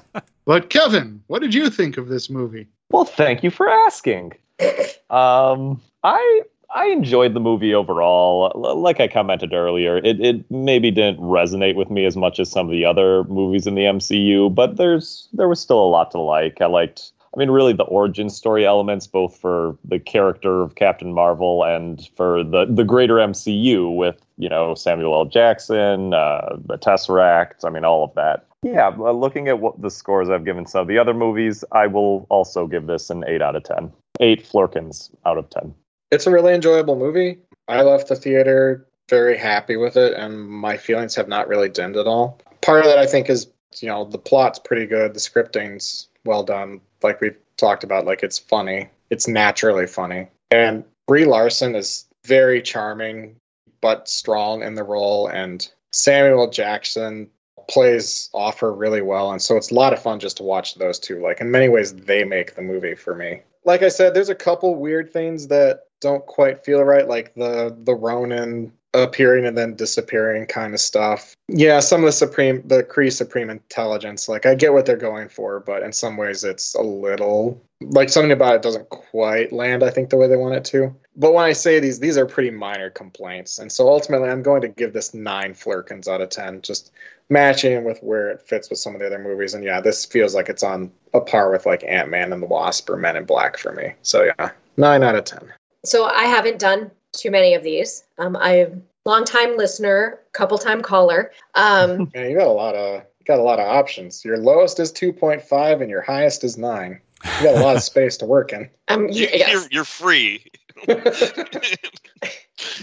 [0.47, 2.67] But Kevin, what did you think of this movie?
[2.91, 4.33] Well, thank you for asking.
[5.11, 8.53] Um, I I enjoyed the movie overall.
[8.55, 12.49] L- Like I commented earlier, it it maybe didn't resonate with me as much as
[12.49, 16.13] some of the other movies in the MCU, but there's there was still a lot
[16.13, 16.61] to like.
[16.61, 17.11] I liked.
[17.35, 22.09] I mean, really, the origin story elements, both for the character of Captain Marvel and
[22.17, 25.25] for the the greater MCU, with you know Samuel L.
[25.27, 27.65] Jackson, uh, the Tesseract.
[27.65, 28.47] I mean, all of that.
[28.63, 31.87] Yeah, uh, looking at what the scores I've given some of the other movies, I
[31.87, 33.91] will also give this an 8 out of 10.
[34.21, 35.75] 8 Flerkens out of 10.
[36.11, 37.39] It's a really enjoyable movie.
[37.69, 41.97] I left the theater very happy with it, and my feelings have not really dimmed
[41.97, 42.39] at all.
[42.61, 43.47] Part of that, I think, is
[43.81, 46.81] you know the plot's pretty good, the scripting's well done.
[47.03, 52.63] Like we've talked about, like it's funny, it's naturally funny, and Brie Larson is very
[52.63, 53.37] charming
[53.81, 57.31] but strong in the role, and Samuel Jackson
[57.69, 60.75] plays off her really well, and so it's a lot of fun just to watch
[60.75, 61.21] those two.
[61.23, 63.43] Like in many ways, they make the movie for me.
[63.65, 67.77] Like I said, there's a couple weird things that don't quite feel right, like the
[67.85, 71.35] the Ronan appearing and then disappearing kind of stuff.
[71.49, 75.29] Yeah, some of the supreme the Kree supreme intelligence, like I get what they're going
[75.29, 79.83] for, but in some ways it's a little like something about it doesn't quite land,
[79.83, 80.95] I think, the way they want it to.
[81.17, 83.59] But when I say these, these are pretty minor complaints.
[83.59, 86.93] And so ultimately I'm going to give this nine Flerkens out of ten, just
[87.31, 89.55] matching with where it fits with some of the other movies.
[89.55, 92.47] And yeah, this feels like it's on a par with like Ant Man and the
[92.47, 93.95] Wasp or Men in Black for me.
[94.03, 95.53] So yeah, nine out of ten.
[95.85, 98.05] So I haven't done too many of these.
[98.19, 101.33] Um, I'm long time listener, couple time caller.
[101.55, 104.25] Um, Man, you got a lot of got a lot of options.
[104.25, 107.01] Your lowest is two point five, and your highest is nine.
[107.39, 108.69] You got a lot of space to work in.
[108.89, 109.53] um, You, yes.
[109.53, 110.45] You're you're free.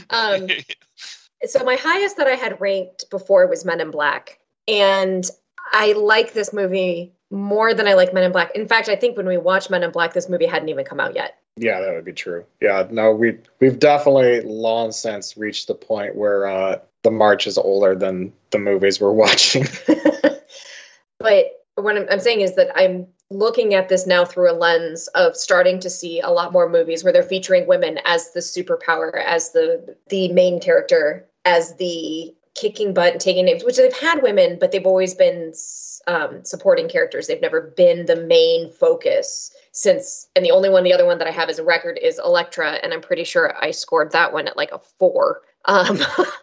[0.09, 0.47] Um,
[1.45, 5.29] so my highest that I had ranked before was Men in Black, and
[5.71, 8.51] I like this movie more than I like Men in Black.
[8.55, 10.99] In fact, I think when we watched Men in Black, this movie hadn't even come
[10.99, 11.37] out yet.
[11.57, 12.45] Yeah, that would be true.
[12.61, 17.57] Yeah, no, we we've definitely long since reached the point where uh, the march is
[17.57, 19.65] older than the movies we're watching.
[21.19, 25.07] but what I'm, I'm saying is that I'm looking at this now through a lens
[25.09, 29.23] of starting to see a lot more movies where they're featuring women as the superpower,
[29.23, 34.23] as the the main character, as the kicking butt and taking names, which they've had
[34.23, 35.53] women, but they've always been
[36.07, 37.27] um, supporting characters.
[37.27, 41.27] They've never been the main focus since, and the only one, the other one that
[41.27, 44.47] I have as a record is Elektra, and I'm pretty sure I scored that one
[44.47, 45.41] at like a four.
[45.65, 45.97] Um,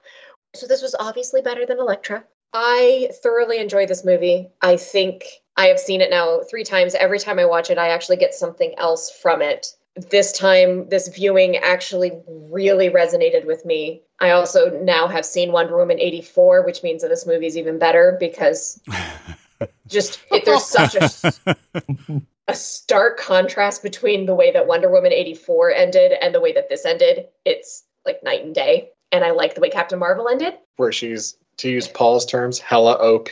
[0.55, 2.25] so this was obviously better than Elektra.
[2.53, 4.49] I thoroughly enjoy this movie.
[4.63, 5.25] I think
[5.57, 6.95] I have seen it now three times.
[6.95, 9.75] Every time I watch it, I actually get something else from it.
[10.11, 14.03] This time, this viewing actually really resonated with me.
[14.21, 17.79] I also now have seen Wonder Woman 84, which means that this movie is even
[17.79, 18.81] better because
[19.87, 21.57] just it, there's such a,
[22.49, 26.69] a stark contrast between the way that Wonder Woman 84 ended and the way that
[26.69, 27.27] this ended.
[27.45, 28.91] It's like night and day.
[29.13, 30.55] And I like the way Captain Marvel ended.
[30.77, 33.29] Where she's, to use Paul's terms, hella OP.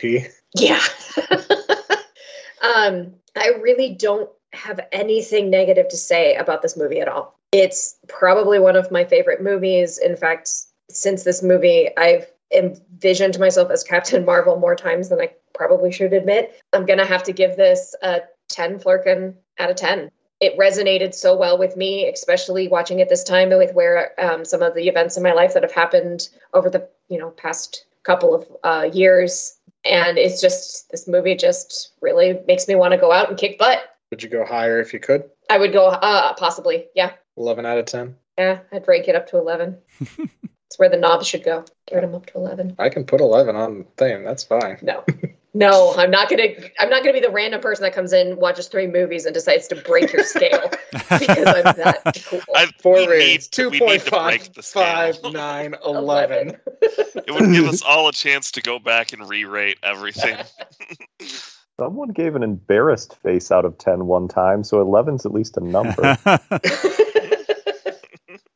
[0.55, 0.81] Yeah.
[2.61, 7.37] um, I really don't have anything negative to say about this movie at all.
[7.51, 9.97] It's probably one of my favorite movies.
[9.97, 10.49] In fact,
[10.89, 16.13] since this movie, I've envisioned myself as Captain Marvel more times than I probably should
[16.13, 16.61] admit.
[16.73, 20.09] I'm going to have to give this a 10 Flerken out of 10.
[20.39, 24.61] It resonated so well with me, especially watching it this time with where um, some
[24.61, 28.35] of the events in my life that have happened over the you know past couple
[28.35, 29.57] of uh, years.
[29.85, 33.57] And it's just this movie just really makes me want to go out and kick
[33.57, 33.79] butt.
[34.09, 35.29] Would you go higher if you could?
[35.49, 37.13] I would go uh, possibly, yeah.
[37.37, 38.15] 11 out of 10.
[38.37, 39.77] Yeah, I'd rank it up to 11.
[40.73, 41.65] It's where the knobs should go.
[41.85, 42.77] Get them up to 11.
[42.79, 44.23] I can put 11 on the thing.
[44.23, 44.79] That's fine.
[44.81, 45.03] No.
[45.55, 46.47] No, I'm not gonna.
[46.79, 49.67] I'm not gonna be the random person that comes in, watches three movies, and decides
[49.67, 52.41] to break your scale because I'm that cool.
[52.55, 53.55] I've, Four we ratings.
[53.55, 55.13] need- we need to 2.5, break the scale.
[55.13, 56.57] 5, 9, 11.
[56.81, 60.37] It would give us all a chance to go back and re-rate everything.
[61.79, 65.59] Someone gave an embarrassed face out of 10 one time, so 11's at least a
[65.59, 66.17] number.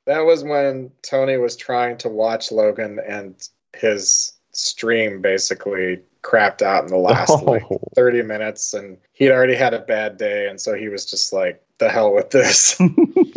[0.07, 3.35] That was when Tony was trying to watch Logan and
[3.75, 7.79] his stream basically crapped out in the last like Oh.
[7.95, 11.61] 30 minutes and he'd already had a bad day and so he was just like
[11.77, 12.81] the hell with this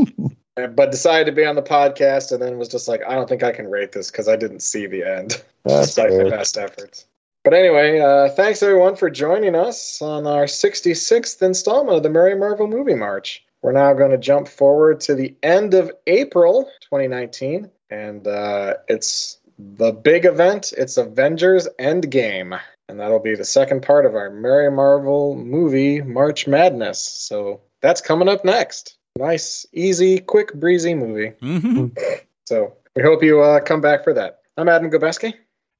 [0.74, 3.42] but decided to be on the podcast and then was just like i don't think
[3.42, 7.04] i can rate this because i didn't see the end That's despite my best efforts
[7.44, 12.34] but anyway uh, thanks everyone for joining us on our 66th installment of the Merry
[12.34, 13.44] Marvel Movie March.
[13.62, 19.38] We're now going to jump forward to the end of April 2019, and uh, it's
[19.58, 20.72] the big event.
[20.76, 22.58] It's Avengers Endgame,
[22.88, 27.00] and that'll be the second part of our Merry Marvel movie March Madness.
[27.00, 28.96] So that's coming up next.
[29.18, 31.32] Nice, easy, quick, breezy movie.
[31.42, 31.96] Mhm.
[32.46, 34.40] So we hope you uh, come back for that.
[34.56, 35.34] I'm Adam Gobeski.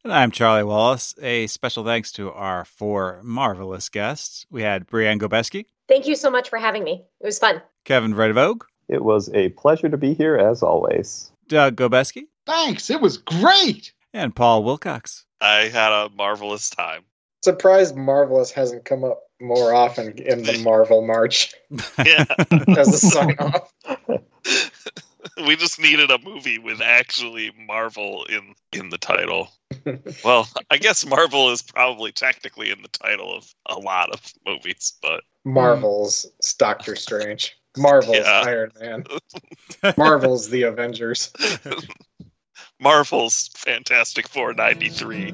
[0.04, 1.16] And I'm Charlie Wallace.
[1.20, 4.46] A special thanks to our four marvelous guests.
[4.52, 7.04] We had Brianne Gobeski, Thank you so much for having me.
[7.20, 7.60] It was fun.
[7.84, 11.32] Kevin Vredevogue, It was a pleasure to be here as always.
[11.48, 12.90] Doug Gobeski, Thanks.
[12.90, 13.92] It was great.
[14.14, 15.24] and Paul Wilcox.
[15.40, 17.02] I had a marvelous time.
[17.42, 21.54] Surprised Marvelous hasn't come up more often in the Marvel March
[22.04, 22.24] Yeah,
[22.76, 23.72] as a sign off.
[25.46, 29.48] we just needed a movie with actually Marvel in in the title.
[30.24, 34.94] well, I guess Marvel is probably technically in the title of a lot of movies,
[35.02, 36.26] but Marvel's
[36.58, 36.98] Doctor hmm.
[36.98, 37.56] Strange.
[37.76, 38.42] Marvel's Yeah.
[38.44, 39.04] Iron Man.
[39.96, 41.32] Marvel's The Avengers.
[42.80, 45.32] Marvel's Fantastic Four '93.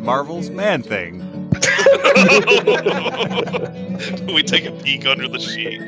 [0.00, 1.20] Marvel's Man Thing.
[4.26, 5.80] we take a peek under the sheet.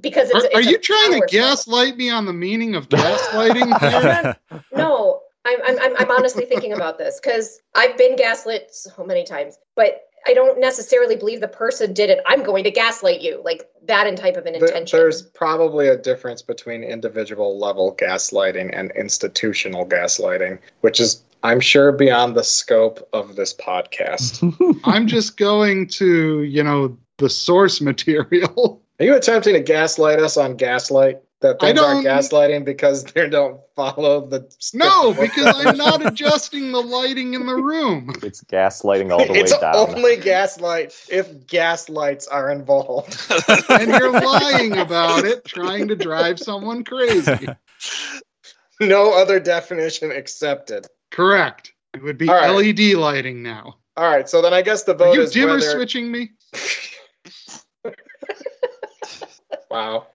[0.00, 0.44] because it's.
[0.44, 1.48] Are, it's are you trying to power struggle.
[1.50, 4.36] gaslight me on the meaning of gaslighting?
[4.74, 9.24] No, I'm, I'm, I'm, I'm honestly thinking about this because I've been gaslit so many
[9.24, 9.58] times.
[9.76, 12.20] But I don't necessarily believe the person did it.
[12.26, 14.98] I'm going to gaslight you, like that in type of an intention.
[14.98, 21.92] There's probably a difference between individual level gaslighting and institutional gaslighting, which is, I'm sure,
[21.92, 24.80] beyond the scope of this podcast.
[24.84, 28.82] I'm just going to, you know, the source material.
[29.00, 31.20] Are you attempting to gaslight us on gaslight?
[31.42, 34.48] That I things aren't gaslighting because they don't follow the.
[34.74, 38.14] No, because I'm not adjusting the lighting in the room.
[38.22, 39.44] it's gaslighting all the way down.
[39.44, 43.16] it's only gaslight if gaslights are involved.
[43.68, 47.48] And you're lying about it, trying to drive someone crazy.
[48.80, 50.86] no other definition accepted.
[51.10, 51.72] Correct.
[51.94, 52.50] It would be All right.
[52.50, 53.76] LED lighting now.
[53.96, 55.60] All right, so then I guess the Are vote you is dimmer whether.
[55.70, 56.30] switching me?
[59.70, 60.06] Wow.